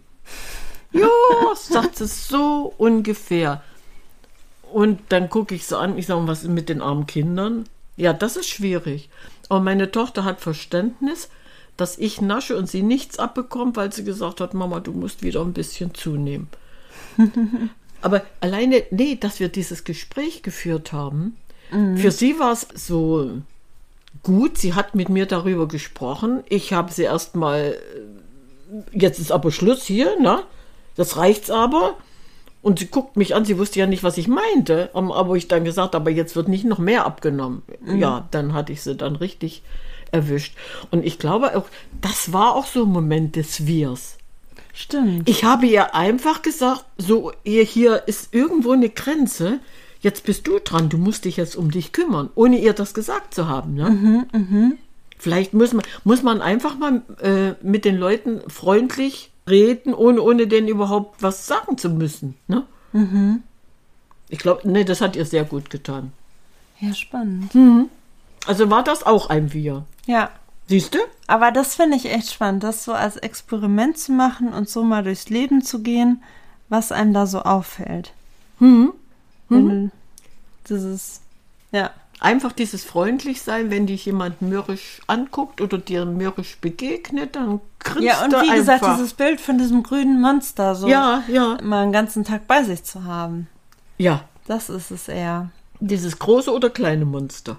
Ja, 0.91 1.07
sagt 1.55 1.97
sie 1.97 2.07
so 2.07 2.73
ungefähr. 2.77 3.63
Und 4.71 4.99
dann 5.09 5.29
gucke 5.29 5.55
ich 5.55 5.65
so 5.65 5.77
an, 5.77 5.97
ich 5.97 6.05
sage, 6.05 6.27
was 6.27 6.43
ist 6.43 6.49
mit 6.49 6.69
den 6.69 6.81
armen 6.81 7.07
Kindern? 7.07 7.65
Ja, 7.97 8.13
das 8.13 8.37
ist 8.37 8.47
schwierig. 8.47 9.09
Aber 9.49 9.59
meine 9.59 9.91
Tochter 9.91 10.23
hat 10.23 10.41
Verständnis, 10.41 11.29
dass 11.75 11.97
ich 11.97 12.21
nasche 12.21 12.55
und 12.55 12.69
sie 12.69 12.83
nichts 12.83 13.19
abbekommt, 13.19 13.77
weil 13.77 13.91
sie 13.91 14.03
gesagt 14.03 14.41
hat, 14.41 14.53
Mama, 14.53 14.79
du 14.79 14.91
musst 14.91 15.23
wieder 15.23 15.41
ein 15.41 15.53
bisschen 15.53 15.93
zunehmen. 15.93 16.47
Aber 18.01 18.23
alleine, 18.39 18.83
nee, 18.91 19.15
dass 19.15 19.39
wir 19.39 19.49
dieses 19.49 19.83
Gespräch 19.83 20.43
geführt 20.43 20.93
haben, 20.93 21.35
für 21.69 22.09
sie 22.09 22.39
war 22.39 22.53
es 22.53 22.67
so 22.73 23.41
gut, 24.23 24.57
sie 24.57 24.73
hat 24.73 24.95
mit 24.95 25.09
mir 25.09 25.27
darüber 25.27 25.67
gesprochen. 25.67 26.43
Ich 26.49 26.73
habe 26.73 26.91
sie 26.91 27.03
erstmal, 27.03 27.77
jetzt 28.91 29.19
ist 29.19 29.31
aber 29.31 29.51
Schluss 29.51 29.83
hier, 29.83 30.19
ne? 30.19 30.43
Das 30.95 31.17
reicht's 31.17 31.49
aber. 31.49 31.95
Und 32.61 32.79
sie 32.79 32.87
guckt 32.87 33.15
mich 33.15 33.35
an, 33.35 33.45
sie 33.45 33.57
wusste 33.57 33.79
ja 33.79 33.87
nicht, 33.87 34.03
was 34.03 34.17
ich 34.17 34.27
meinte. 34.27 34.89
Aber 34.93 35.35
ich 35.35 35.47
dann 35.47 35.63
gesagt, 35.63 35.95
aber 35.95 36.11
jetzt 36.11 36.35
wird 36.35 36.49
nicht 36.49 36.65
noch 36.65 36.79
mehr 36.79 37.05
abgenommen. 37.05 37.63
Ja, 37.85 38.27
dann 38.31 38.53
hatte 38.53 38.73
ich 38.73 38.81
sie 38.81 38.95
dann 38.95 39.15
richtig 39.15 39.63
erwischt. 40.11 40.55
Und 40.91 41.05
ich 41.05 41.19
glaube 41.19 41.57
auch, 41.57 41.65
das 42.01 42.33
war 42.33 42.55
auch 42.55 42.65
so 42.65 42.83
ein 42.83 42.91
Moment 42.91 43.35
des 43.35 43.65
Wirs. 43.65 44.17
Stimmt. 44.73 45.29
Ich 45.29 45.43
habe 45.43 45.65
ihr 45.67 45.95
einfach 45.95 46.41
gesagt, 46.41 46.85
so, 46.97 47.31
ihr 47.43 47.63
hier 47.63 48.03
ist 48.07 48.33
irgendwo 48.33 48.71
eine 48.71 48.89
Grenze. 48.89 49.59
Jetzt 50.01 50.23
bist 50.23 50.47
du 50.47 50.59
dran, 50.59 50.89
du 50.89 50.97
musst 50.97 51.25
dich 51.25 51.37
jetzt 51.37 51.55
um 51.55 51.71
dich 51.71 51.91
kümmern, 51.91 52.29
ohne 52.35 52.59
ihr 52.59 52.73
das 52.73 52.93
gesagt 52.93 53.33
zu 53.33 53.47
haben. 53.47 53.73
Ne? 53.73 54.27
Vielleicht 55.19 55.53
muss 55.53 55.73
man, 55.73 55.83
muss 56.03 56.23
man 56.23 56.41
einfach 56.41 56.77
mal 56.77 57.01
äh, 57.21 57.53
mit 57.61 57.85
den 57.85 57.97
Leuten 57.97 58.41
freundlich 58.49 59.31
reden, 59.47 59.93
ohne, 59.93 60.21
ohne 60.21 60.47
denen 60.47 60.67
überhaupt 60.67 61.21
was 61.21 61.45
sagen 61.45 61.77
zu 61.77 61.89
müssen. 61.89 62.35
Ne? 62.47 62.65
Ich 64.29 64.39
glaube, 64.39 64.67
nee, 64.69 64.85
das 64.85 65.01
hat 65.01 65.15
ihr 65.15 65.25
sehr 65.25 65.43
gut 65.43 65.69
getan. 65.69 66.13
Ja, 66.79 66.93
spannend. 66.93 67.51
Also 68.47 68.69
war 68.69 68.83
das 68.83 69.05
auch 69.05 69.29
ein 69.29 69.53
Wir. 69.53 69.85
Ja. 70.05 70.29
Siehst 70.67 70.93
du? 70.93 70.99
Aber 71.27 71.51
das 71.51 71.75
finde 71.75 71.97
ich 71.97 72.05
echt 72.05 72.31
spannend, 72.31 72.63
das 72.63 72.85
so 72.85 72.93
als 72.93 73.17
Experiment 73.17 73.97
zu 73.97 74.11
machen 74.11 74.53
und 74.53 74.69
so 74.69 74.83
mal 74.83 75.03
durchs 75.03 75.29
Leben 75.29 75.63
zu 75.63 75.81
gehen, 75.81 76.23
was 76.69 76.91
einem 76.91 77.13
da 77.13 77.25
so 77.25 77.41
auffällt. 77.41 78.13
Mhm. 78.59 78.93
Du 79.49 79.91
dieses, 80.69 81.21
ja. 81.71 81.89
Einfach 82.21 82.51
dieses 82.51 82.83
freundlich 82.83 83.41
sein, 83.41 83.71
wenn 83.71 83.87
dich 83.87 84.05
jemand 84.05 84.41
mürrisch 84.41 84.99
anguckt 85.07 85.61
oder 85.61 85.77
dir 85.77 86.03
mürrisch 86.05 86.57
begegnet, 86.59 87.35
dann 87.37 87.61
grinst 87.79 88.01
Ja, 88.03 88.25
und 88.25 88.33
wie 88.33 88.51
gesagt, 88.55 88.83
einfach. 88.83 88.97
dieses 88.97 89.13
Bild 89.13 89.39
von 89.39 89.57
diesem 89.57 89.83
grünen 89.83 90.19
Monster 90.19 90.75
so 90.75 90.87
Ja, 90.87 91.23
ja. 91.29 91.57
mal 91.63 91.83
einen 91.83 91.93
ganzen 91.93 92.25
Tag 92.25 92.45
bei 92.47 92.63
sich 92.63 92.83
zu 92.83 93.05
haben. 93.05 93.47
Ja, 93.97 94.23
Das 94.47 94.69
ist 94.69 94.91
es 94.91 95.07
eher. 95.07 95.51
dieses 95.79 96.19
große 96.19 96.51
oder 96.51 96.69
kleine 96.69 97.05
Monster. 97.05 97.57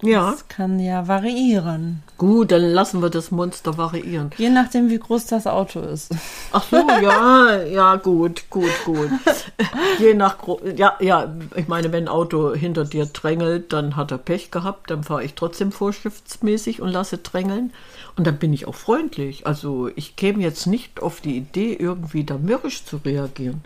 Ja, 0.00 0.30
Das 0.30 0.46
kann 0.46 0.78
ja 0.78 1.08
variieren. 1.08 2.04
gut, 2.18 2.52
dann 2.52 2.62
lassen 2.62 3.02
wir 3.02 3.10
das 3.10 3.32
Monster 3.32 3.76
variieren. 3.78 4.30
Je 4.38 4.48
nachdem, 4.48 4.90
wie 4.90 4.98
groß 4.98 5.26
das 5.26 5.48
Auto 5.48 5.80
ist. 5.80 6.14
Ach 6.52 6.62
so, 6.62 6.76
ja, 6.76 7.62
ja, 7.64 7.96
gut, 7.96 8.48
gut, 8.48 8.70
gut. 8.84 9.10
Je 9.98 10.14
nach, 10.14 10.38
Gro 10.38 10.60
ja, 10.76 10.96
ja, 11.00 11.34
ich 11.56 11.66
meine, 11.66 11.90
wenn 11.90 12.04
ein 12.04 12.08
Auto 12.08 12.54
hinter 12.54 12.84
dir 12.84 13.06
drängelt, 13.06 13.72
dann 13.72 13.96
hat 13.96 14.12
er 14.12 14.18
Pech 14.18 14.52
gehabt, 14.52 14.90
dann 14.90 15.02
fahre 15.02 15.24
ich 15.24 15.34
trotzdem 15.34 15.72
vorschriftsmäßig 15.72 16.80
und 16.80 16.90
lasse 16.90 17.18
drängeln. 17.18 17.72
Und 18.16 18.24
dann 18.26 18.38
bin 18.38 18.52
ich 18.52 18.68
auch 18.68 18.76
freundlich. 18.76 19.46
Also 19.48 19.88
ich 19.96 20.14
käme 20.14 20.42
jetzt 20.42 20.66
nicht 20.66 21.02
auf 21.02 21.20
die 21.20 21.36
Idee, 21.36 21.72
irgendwie 21.74 22.22
da 22.22 22.38
mürrisch 22.38 22.84
zu 22.84 22.98
reagieren. 23.04 23.62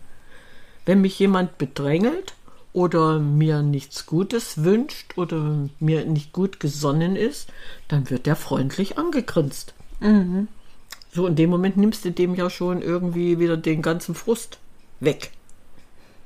Wenn 0.87 1.03
mich 1.03 1.19
jemand 1.19 1.59
bedrängelt 1.59 2.35
oder 2.73 3.19
mir 3.19 3.63
nichts 3.63 4.07
Gutes 4.07 4.65
wünscht 4.65 5.19
oder 5.19 5.69
mir 5.79 6.05
nicht 6.07 6.33
gut 6.33 6.59
gesonnen 6.61 7.17
ist, 7.17 7.49
dann 7.89 8.09
wird 8.09 8.27
der 8.27 8.37
freundlich 8.37 8.99
angegrinst. 8.99 9.75
So, 11.13 11.27
in 11.27 11.37
dem 11.37 11.51
Moment 11.51 11.77
nimmst 11.77 12.05
du 12.05 12.11
dem 12.11 12.35
ja 12.35 12.49
schon 12.49 12.81
irgendwie 12.81 13.39
wieder 13.39 13.57
den 13.59 13.83
ganzen 13.83 14.15
Frust 14.15 14.59
weg. 15.01 15.33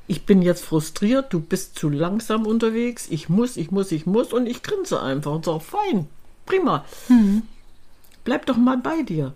Ich 0.07 0.25
bin 0.25 0.41
jetzt 0.41 0.65
frustriert, 0.65 1.33
du 1.33 1.41
bist 1.41 1.77
zu 1.77 1.89
langsam 1.89 2.47
unterwegs, 2.47 3.09
ich 3.11 3.29
muss, 3.29 3.57
ich 3.57 3.73
muss, 3.73 3.91
ich 3.91 4.07
muss 4.07 4.33
und 4.33 4.47
ich 4.47 4.63
grinse 4.63 5.03
einfach 5.03 5.33
und 5.33 5.45
sage, 5.45 5.61
fein, 5.61 6.07
prima. 6.45 6.85
Bleib 8.23 8.47
doch 8.47 8.57
mal 8.57 8.79
bei 8.79 9.03
dir. 9.03 9.35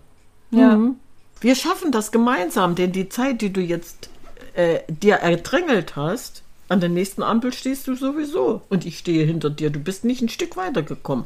Ja. 0.51 0.77
Mhm. 0.77 0.95
Wir 1.41 1.55
schaffen 1.55 1.91
das 1.91 2.11
gemeinsam, 2.11 2.75
denn 2.75 2.93
die 2.93 3.09
Zeit, 3.09 3.41
die 3.41 3.51
du 3.51 3.59
jetzt 3.59 4.09
äh, 4.53 4.79
dir 4.87 5.15
erdrängelt 5.15 5.95
hast, 5.97 6.43
an 6.71 6.79
der 6.79 6.89
nächsten 6.89 7.21
Ampel 7.21 7.53
stehst 7.53 7.87
du 7.87 7.95
sowieso 7.95 8.61
und 8.69 8.85
ich 8.85 8.97
stehe 8.97 9.25
hinter 9.25 9.49
dir. 9.49 9.69
Du 9.69 9.79
bist 9.79 10.05
nicht 10.05 10.21
ein 10.21 10.29
Stück 10.29 10.55
weitergekommen. 10.57 11.25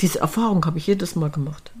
Diese 0.00 0.20
Erfahrung 0.20 0.64
habe 0.66 0.78
ich 0.78 0.86
jedes 0.86 1.16
Mal 1.16 1.30
gemacht. 1.30 1.72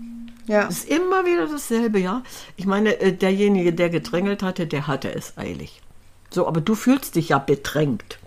Ja. 0.46 0.66
Es 0.68 0.78
ist 0.78 0.88
immer 0.88 1.24
wieder 1.26 1.46
dasselbe, 1.46 1.98
ja. 2.00 2.22
Ich 2.56 2.66
meine, 2.66 3.00
äh, 3.00 3.12
derjenige, 3.12 3.72
der 3.72 3.90
gedrängelt 3.90 4.42
hatte, 4.42 4.66
der 4.66 4.86
hatte 4.86 5.14
es 5.14 5.36
eilig. 5.38 5.80
So, 6.30 6.46
aber 6.48 6.60
du 6.60 6.74
fühlst 6.74 7.14
dich 7.16 7.28
ja 7.28 7.38
bedrängt. 7.38 8.18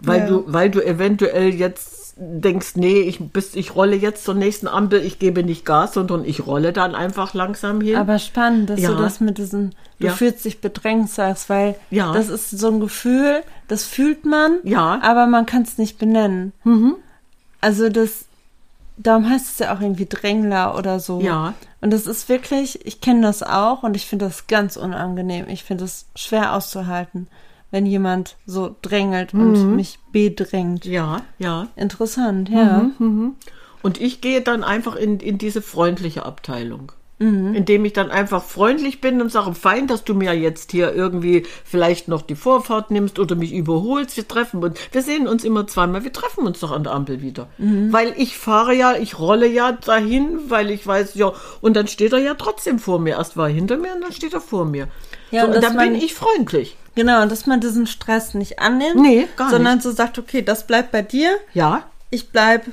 Weil, 0.00 0.20
Ja. 0.20 0.26
du, 0.26 0.44
weil 0.46 0.70
du 0.70 0.84
eventuell 0.84 1.54
jetzt 1.54 2.05
denkst, 2.18 2.76
nee, 2.76 3.00
ich, 3.00 3.20
bis, 3.20 3.54
ich 3.54 3.74
rolle 3.74 3.94
jetzt 3.94 4.24
zur 4.24 4.34
nächsten 4.34 4.68
Ampel, 4.68 5.00
ich 5.04 5.18
gebe 5.18 5.42
nicht 5.44 5.66
Gas, 5.66 5.92
sondern 5.94 6.24
ich 6.24 6.46
rolle 6.46 6.72
dann 6.72 6.94
einfach 6.94 7.34
langsam 7.34 7.80
hin. 7.82 7.96
Aber 7.96 8.18
spannend, 8.18 8.70
dass 8.70 8.80
Ja. 8.80 8.90
du 8.90 8.96
das 8.96 9.20
mit 9.20 9.36
diesem, 9.36 9.70
du 9.98 10.06
Ja. 10.06 10.12
fühlst 10.12 10.44
dich 10.46 10.60
bedrängt 10.62 11.10
sagst, 11.10 11.50
weil 11.50 11.74
Ja. 11.90 12.12
das 12.12 12.28
ist 12.30 12.50
so 12.50 12.68
ein 12.68 12.80
Gefühl, 12.80 13.42
das 13.68 13.84
fühlt 13.84 14.24
man, 14.24 14.58
Ja. 14.62 14.98
aber 15.02 15.26
man 15.26 15.44
kann 15.44 15.62
es 15.62 15.76
nicht 15.76 15.98
benennen. 15.98 16.52
Mhm. 16.64 16.96
Also 17.60 17.90
das, 17.90 18.24
darum 18.96 19.28
heißt 19.28 19.46
es 19.52 19.58
ja 19.58 19.76
auch 19.76 19.80
irgendwie 19.82 20.06
Drängler 20.06 20.76
oder 20.78 21.00
so. 21.00 21.20
Ja. 21.20 21.52
Und 21.82 21.92
das 21.92 22.06
ist 22.06 22.30
wirklich, 22.30 22.86
ich 22.86 23.02
kenne 23.02 23.20
das 23.22 23.42
auch 23.42 23.82
und 23.82 23.94
ich 23.94 24.06
finde 24.06 24.24
das 24.24 24.46
ganz 24.46 24.78
unangenehm. 24.78 25.46
Ich 25.48 25.64
finde 25.64 25.84
es 25.84 26.06
schwer 26.16 26.54
auszuhalten, 26.54 27.28
wenn 27.76 27.84
jemand 27.84 28.36
so 28.46 28.74
drängelt 28.80 29.34
Mhm. 29.34 29.40
und 29.48 29.76
mich 29.76 29.98
bedrängt. 30.10 30.86
ja, 30.86 31.20
ja. 31.38 31.68
Interessant, 31.76 32.48
ja. 32.48 32.88
Mhm. 32.98 33.34
Und 33.82 34.00
ich 34.00 34.22
gehe 34.22 34.40
dann 34.40 34.64
einfach 34.64 34.96
in, 34.96 35.20
in 35.20 35.36
diese 35.36 35.60
freundliche 35.60 36.24
Abteilung. 36.24 36.92
Mhm. 37.18 37.54
Indem 37.54 37.84
ich 37.84 37.92
dann 37.92 38.10
einfach 38.10 38.42
freundlich 38.42 39.00
bin 39.02 39.20
und 39.22 39.30
sage, 39.30 39.54
fein, 39.54 39.86
dass 39.86 40.04
du 40.04 40.14
mir 40.14 40.32
jetzt 40.32 40.70
hier 40.72 40.94
irgendwie 40.94 41.44
vielleicht 41.64 42.08
noch 42.08 42.22
die 42.22 42.34
Vorfahrt 42.34 42.90
nimmst 42.90 43.18
oder 43.18 43.34
mich 43.36 43.52
überholst. 43.52 44.16
Wir 44.16 44.26
treffen 44.26 44.62
uns. 44.64 44.78
Wir 44.92 45.02
sehen 45.02 45.28
uns 45.28 45.44
immer 45.44 45.66
zweimal. 45.66 46.02
Wir 46.04 46.12
treffen 46.14 46.46
uns 46.46 46.60
doch 46.60 46.72
an 46.72 46.82
der 46.84 46.92
Ampel 46.94 47.20
wieder. 47.20 47.48
Mhm. 47.58 47.92
Weil 47.92 48.14
ich 48.16 48.38
fahre 48.38 48.74
ja, 48.74 48.94
ich 48.96 49.18
rolle 49.18 49.46
ja 49.48 49.72
dahin, 49.72 50.40
weil 50.48 50.70
ich 50.70 50.86
weiß, 50.86 51.14
ja, 51.14 51.32
und 51.60 51.74
dann 51.76 51.88
steht 51.88 52.12
er 52.14 52.20
ja 52.20 52.34
trotzdem 52.34 52.78
vor 52.78 52.98
mir. 53.00 53.16
Erst 53.16 53.36
war 53.36 53.48
er 53.48 53.54
hinter 53.54 53.76
mir 53.76 53.94
und 53.94 54.00
dann 54.02 54.12
steht 54.12 54.32
er 54.34 54.40
vor 54.40 54.64
mir. 54.64 54.88
Ja, 55.30 55.42
so, 55.46 55.52
und 55.52 55.62
dann 55.62 55.76
bin 55.76 55.94
ich 55.94 56.14
freundlich. 56.14 56.76
Genau, 56.96 57.22
und 57.22 57.30
dass 57.30 57.46
man 57.46 57.60
diesen 57.60 57.86
Stress 57.86 58.34
nicht 58.34 58.58
annimmt, 58.58 58.96
Nee, 58.96 59.28
gar 59.36 59.50
sondern 59.50 59.80
so 59.80 59.92
sagt, 59.92 60.18
okay, 60.18 60.42
das 60.42 60.66
bleibt 60.66 60.90
bei 60.90 61.02
dir, 61.02 61.30
Ja, 61.54 61.84
ich 62.10 62.30
bleib 62.30 62.66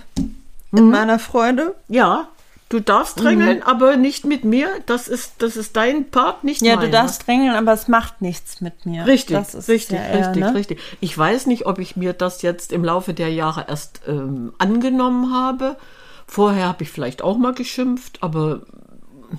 Mhm. 0.72 0.78
in 0.80 0.90
meiner 0.90 1.20
Freude. 1.20 1.76
ja. 1.88 2.28
Du 2.70 2.80
darfst 2.80 3.22
drängeln, 3.22 3.62
aber 3.62 3.98
nicht 3.98 4.26
mit 4.26 4.46
mir. 4.46 4.68
Das 4.88 5.08
ist, 5.08 5.34
das 5.44 5.58
ist 5.58 5.76
dein 5.76 6.10
Part, 6.10 6.44
nicht 6.44 6.64
Ja, 6.64 6.76
meiner. 6.76 6.88
du 6.88 6.92
darfst 6.92 7.28
drängeln, 7.28 7.54
aber 7.56 7.72
es 7.72 7.88
macht 7.88 8.24
nichts 8.24 8.62
mit 8.62 8.88
mir. 8.88 9.06
Richtig, 9.06 9.38
das 9.38 9.54
ist 9.54 9.70
richtig, 9.70 10.00
ja 10.00 10.04
eher, 10.06 10.20
richtig, 10.30 10.44
ne? 10.44 10.56
richtig. 10.56 10.80
Ich 11.00 11.16
weiß 11.16 11.46
nicht, 11.46 11.68
ob 11.68 11.78
ich 11.78 11.96
mir 11.98 12.14
das 12.14 12.42
jetzt 12.42 12.72
im 12.74 12.84
Laufe 12.84 13.14
der 13.14 13.30
Jahre 13.32 13.66
erst 13.70 14.02
ähm, 14.08 14.54
angenommen 14.58 15.32
habe. 15.32 15.76
Vorher 16.26 16.66
habe 16.66 16.82
ich 16.82 16.90
vielleicht 16.90 17.22
auch 17.22 17.38
mal 17.38 17.54
geschimpft, 17.54 18.18
aber 18.22 18.62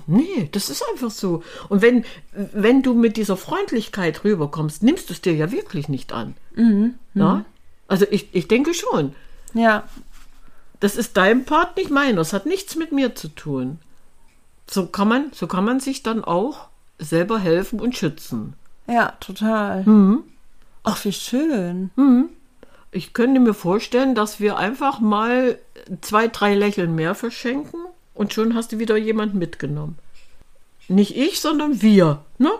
Nee, 0.07 0.49
das 0.51 0.69
ist 0.69 0.83
einfach 0.91 1.11
so. 1.11 1.43
Und 1.69 1.81
wenn, 1.81 2.05
wenn 2.33 2.81
du 2.83 2.93
mit 2.93 3.17
dieser 3.17 3.37
Freundlichkeit 3.37 4.23
rüberkommst, 4.23 4.83
nimmst 4.83 5.09
du 5.09 5.13
es 5.13 5.21
dir 5.21 5.33
ja 5.33 5.51
wirklich 5.51 5.89
nicht 5.89 6.11
an. 6.13 6.35
Ja? 7.13 7.45
Also 7.87 8.05
ich, 8.09 8.29
ich 8.33 8.47
denke 8.47 8.73
schon. 8.73 9.13
Ja, 9.53 9.83
Das 10.79 10.97
ist 10.97 11.15
dein 11.17 11.45
Part, 11.45 11.77
nicht 11.77 11.89
meiner. 11.89 12.17
Das 12.17 12.33
hat 12.33 12.45
nichts 12.45 12.75
mit 12.75 12.91
mir 12.91 13.15
zu 13.15 13.29
tun. 13.29 13.79
So 14.69 14.87
kann 14.87 15.07
man, 15.07 15.31
so 15.33 15.47
kann 15.47 15.63
man 15.65 15.79
sich 15.79 16.03
dann 16.03 16.23
auch 16.23 16.67
selber 16.99 17.39
helfen 17.39 17.79
und 17.79 17.95
schützen. 17.95 18.53
ja, 18.87 19.13
total. 19.19 19.83
Ach, 20.83 21.03
wie 21.05 21.13
schön. 21.13 21.89
Ich 22.91 23.13
könnte 23.13 23.39
mir 23.39 23.53
vorstellen, 23.53 24.15
dass 24.15 24.39
wir 24.39 24.57
einfach 24.57 24.99
mal 24.99 25.59
zwei, 26.01 26.27
drei 26.27 26.53
Lächeln 26.55 26.95
mehr 26.95 27.15
verschenken 27.15 27.79
und 28.15 28.33
schon 28.33 28.55
hast 28.55 28.71
du 28.71 28.79
wieder 28.79 28.97
jemand 28.97 29.35
mitgenommen. 29.35 29.97
Nicht 30.87 31.15
ich, 31.15 31.39
sondern 31.41 31.81
wir, 31.81 32.23
ne? 32.37 32.51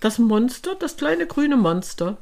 Das 0.00 0.18
Monster, 0.18 0.74
das 0.74 0.96
kleine 0.96 1.26
grüne 1.26 1.56
Monster. 1.56 2.16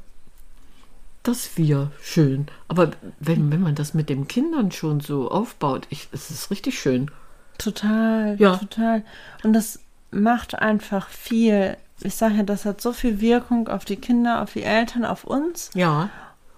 Das 1.23 1.57
wir, 1.57 1.91
schön. 2.03 2.47
Aber 2.69 2.91
wenn, 3.19 3.51
wenn 3.51 3.63
man 3.63 3.75
das 3.75 3.95
mit 3.95 4.09
den 4.11 4.29
Kindern 4.29 4.73
schon 4.73 5.01
so 5.01 5.31
aufbaut, 5.31 5.87
ich, 5.91 6.09
es 6.13 6.31
ist 6.31 6.51
richtig 6.51 6.79
schön. 6.79 7.11
Total, 7.59 8.37
Ja. 8.39 8.57
total. 8.57 9.03
Und 9.43 9.53
das 9.55 9.81
macht 10.11 10.55
einfach 10.59 11.09
viel. 11.09 11.77
Ich 12.01 12.15
sage 12.17 12.35
ja, 12.35 12.43
das 12.43 12.65
hat 12.67 12.81
so 12.81 12.93
viel 12.93 13.21
Wirkung 13.21 13.69
auf 13.69 13.85
die 13.85 13.97
Kinder, 13.97 14.43
auf 14.43 14.53
die 14.53 14.65
Eltern, 14.65 15.05
auf 15.05 15.25
uns. 15.25 15.71
Ja, 15.75 16.11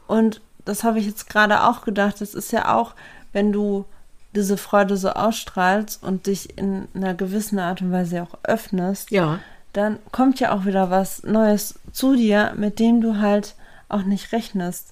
Und 0.09 0.41
das 0.65 0.83
habe 0.83 0.99
ich 0.99 1.07
jetzt 1.07 1.31
gerade 1.31 1.63
auch 1.65 1.83
gedacht. 1.85 2.21
Das 2.21 2.35
ist 2.35 2.51
ja 2.53 2.75
auch, 2.75 2.95
wenn 3.33 3.53
du 3.53 3.85
diese 4.37 4.57
Freude 4.57 4.97
so 4.97 5.11
ausstrahlst 5.11 6.03
und 6.03 6.27
dich 6.27 6.57
in 6.59 6.87
einer 6.95 7.15
gewissen 7.15 7.59
Art 7.59 7.83
und 7.83 7.91
Weise 7.91 8.23
auch 8.23 8.39
öffnest, 8.45 9.11
ja, 9.11 9.41
dann 9.73 9.99
kommt 10.13 10.39
ja 10.41 10.55
auch 10.55 10.65
wieder 10.65 10.91
was 10.91 11.23
Neues 11.25 11.79
zu 11.93 12.15
dir, 12.17 12.53
mit 12.57 12.79
dem 12.79 13.01
du 13.01 13.19
halt 13.19 13.55
auch 13.89 14.03
nicht 14.03 14.33
rechnest. 14.33 14.91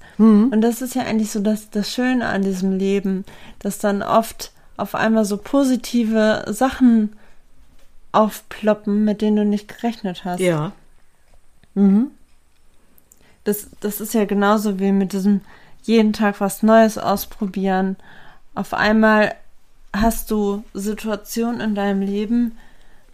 Und 0.52 0.60
das 0.60 0.82
ist 0.82 0.94
ja 0.94 1.02
eigentlich 1.02 1.30
so 1.30 1.40
das, 1.40 1.70
das 1.70 1.90
Schöne 1.92 2.26
an 2.26 2.42
diesem 2.42 2.78
Leben, 2.78 3.24
dass 3.58 3.78
dann 3.78 4.02
oft 4.02 4.52
auf 4.76 4.94
einmal 4.94 5.24
so 5.24 5.36
positive 5.36 6.44
Sachen 6.48 7.16
aufploppen, 8.12 9.04
mit 9.04 9.20
denen 9.22 9.36
du 9.36 9.44
nicht 9.44 9.68
gerechnet 9.68 10.24
hast. 10.24 10.40
ja. 10.40 10.72
Das, 13.44 13.68
das 13.80 14.00
ist 14.00 14.14
ja 14.14 14.24
genauso 14.24 14.78
wie 14.78 14.92
mit 14.92 15.12
diesem 15.12 15.40
jeden 15.82 16.12
Tag 16.12 16.40
was 16.40 16.62
Neues 16.62 16.96
ausprobieren. 16.98 17.96
Auf 18.54 18.74
einmal 18.74 19.34
hast 19.94 20.30
du 20.30 20.64
Situationen 20.74 21.60
in 21.60 21.74
deinem 21.74 22.00
Leben, 22.02 22.56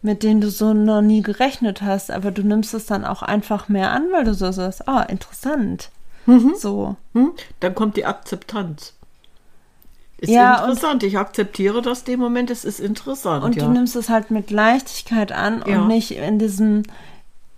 mit 0.03 0.22
denen 0.22 0.40
du 0.40 0.50
so 0.50 0.72
noch 0.72 1.03
nie 1.03 1.22
gerechnet 1.22 1.83
hast, 1.83 2.11
aber 2.11 2.31
du 2.31 2.42
nimmst 2.42 2.72
es 2.74 2.87
dann 2.87 3.05
auch 3.05 3.22
einfach 3.22 3.68
mehr 3.68 3.90
an, 3.92 4.05
weil 4.12 4.24
du 4.24 4.33
so 4.35 4.50
sagst, 4.50 4.88
ah, 4.88 5.03
interessant. 5.03 5.90
So. 6.57 6.96
Hm? 7.14 7.33
Dann 7.61 7.74
kommt 7.74 7.96
die 7.96 8.07
Akzeptanz. 8.07 8.94
Ist 10.18 10.31
Ja, 10.31 10.57
interessant. 10.64 11.03
Ich 11.03 11.18
akzeptiere 11.18 11.83
das 11.83 12.05
dem 12.05 12.20
Moment, 12.20 12.50
es 12.50 12.64
ist 12.64 12.79
interessant. 12.79 13.42
Und 13.42 13.57
ja. 13.57 13.64
du 13.64 13.70
nimmst 13.70 13.96
es 13.96 14.09
halt 14.09 14.31
mit 14.31 14.50
Leichtigkeit 14.50 15.33
an 15.33 15.64
Ja. 15.66 15.81
und 15.83 15.88
nicht 15.88 16.12
in 16.12 16.38
diesem, 16.38 16.83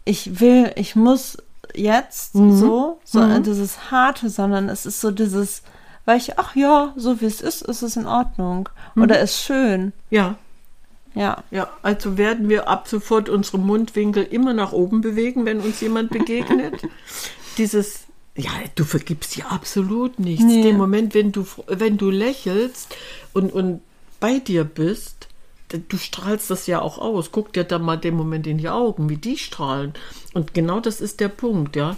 ich 0.05 0.41
will, 0.41 0.73
ich 0.77 0.97
muss 0.97 1.39
jetzt 1.75 2.35
Mhm. 2.35 2.57
so, 2.57 3.01
so 3.05 3.39
dieses 3.41 3.91
Harte, 3.91 4.31
sondern 4.31 4.69
es 4.69 4.87
ist 4.87 5.01
so 5.01 5.11
dieses, 5.11 5.63
weil 6.05 6.19
ich, 6.19 6.39
ach 6.39 6.57
ja, 6.57 6.93
so 6.97 7.21
wie 7.21 7.27
es 7.27 7.41
ist, 7.41 7.63
ist 7.63 7.83
es 7.83 7.97
in 7.97 8.07
Ordnung. 8.07 8.69
Mhm. 8.95 9.03
Oder 9.03 9.21
ist 9.21 9.39
schön. 9.39 9.93
ja, 10.11 10.37
Ja. 11.15 11.43
ja. 11.51 11.69
Also 11.83 12.17
werden 12.19 12.49
wir 12.49 12.69
ab 12.69 12.89
sofort 12.89 13.29
unsere 13.29 13.59
Mundwinkel 13.59 14.25
immer 14.25 14.53
nach 14.53 14.73
oben 14.73 15.01
bewegen, 15.01 15.45
wenn 15.45 15.61
uns 15.61 15.81
jemand 15.81 16.11
begegnet. 16.11 16.75
Dieses, 17.59 18.05
ja, 18.37 18.51
du 18.75 18.85
vergibst 18.85 19.37
ja 19.37 19.47
absolut 19.47 20.19
nichts. 20.19 20.45
Nee. 20.45 20.63
Dem 20.63 20.77
Moment, 20.79 21.15
wenn 21.15 21.33
du, 21.33 21.47
wenn 21.67 21.99
du 21.99 22.11
lächelst 22.11 22.97
und, 23.33 23.53
und 23.53 23.81
bei 24.21 24.39
dir 24.39 24.65
bist, 24.65 25.29
du 25.89 25.97
strahlst 25.97 26.51
das 26.51 26.67
ja 26.67 26.81
auch 26.81 26.99
aus. 26.99 27.31
Guck 27.33 27.53
dir 27.53 27.65
da 27.65 27.79
mal 27.79 27.97
den 27.97 28.15
Moment 28.15 28.47
in 28.47 28.59
die 28.59 28.69
Augen, 28.69 29.09
wie 29.09 29.17
die 29.17 29.39
strahlen. 29.39 29.95
Und 30.35 30.55
genau 30.55 30.81
das 30.81 31.01
ist 31.01 31.21
der 31.21 31.29
Punkt, 31.29 31.77
ja. 31.77 31.97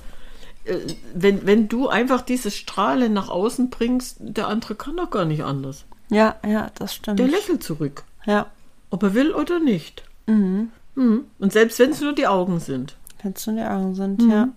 Äh, 0.65 0.79
Wenn, 1.15 1.47
wenn 1.47 1.69
du 1.69 1.89
einfach 1.89 2.23
dieses 2.23 2.57
Strahlen 2.57 3.13
nach 3.13 3.29
außen 3.29 3.71
bringst, 3.71 4.17
der 4.21 4.49
andere 4.49 4.75
kann 4.75 4.97
doch 4.97 5.11
gar 5.11 5.25
nicht 5.25 5.43
anders. 5.45 5.85
Ja, 6.11 6.37
ja, 6.47 6.71
das 6.79 6.95
stimmt. 6.95 7.19
Der 7.19 7.29
lächelt 7.29 7.63
zurück, 7.63 8.05
ja. 8.27 8.47
ob 8.91 9.03
er 9.03 9.15
will 9.15 9.33
oder 9.33 9.59
nicht. 9.59 10.03
Mhm. 10.27 10.71
Und 10.97 11.53
selbst 11.53 11.79
wenn 11.81 11.91
es 11.91 12.01
nur 12.01 12.13
die 12.15 12.27
Augen 12.27 12.61
sind. 12.61 12.95
Wenn 13.23 13.33
es 13.33 13.47
nur 13.47 13.57
die 13.57 13.63
Augen 13.63 13.95
sind, 13.95 14.23
Mhm. 14.23 14.31
ja. 14.31 14.49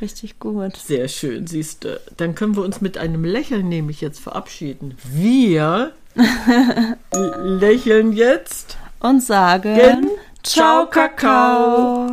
Richtig 0.00 0.38
gut. 0.38 0.76
Sehr 0.76 1.08
schön, 1.08 1.46
siehst 1.48 1.84
du. 1.84 2.00
Dann 2.16 2.34
können 2.36 2.54
wir 2.56 2.62
uns 2.62 2.80
mit 2.80 2.98
einem 2.98 3.24
Lächeln 3.24 3.68
nämlich 3.68 4.00
jetzt 4.00 4.20
verabschieden. 4.20 4.96
Wir 5.04 5.92
lächeln 7.42 8.12
jetzt. 8.12 8.76
Und 9.00 9.22
sagen, 9.22 9.74
Gen- 9.76 10.08
Ciao. 10.42 10.86
Kakao. 10.86 12.10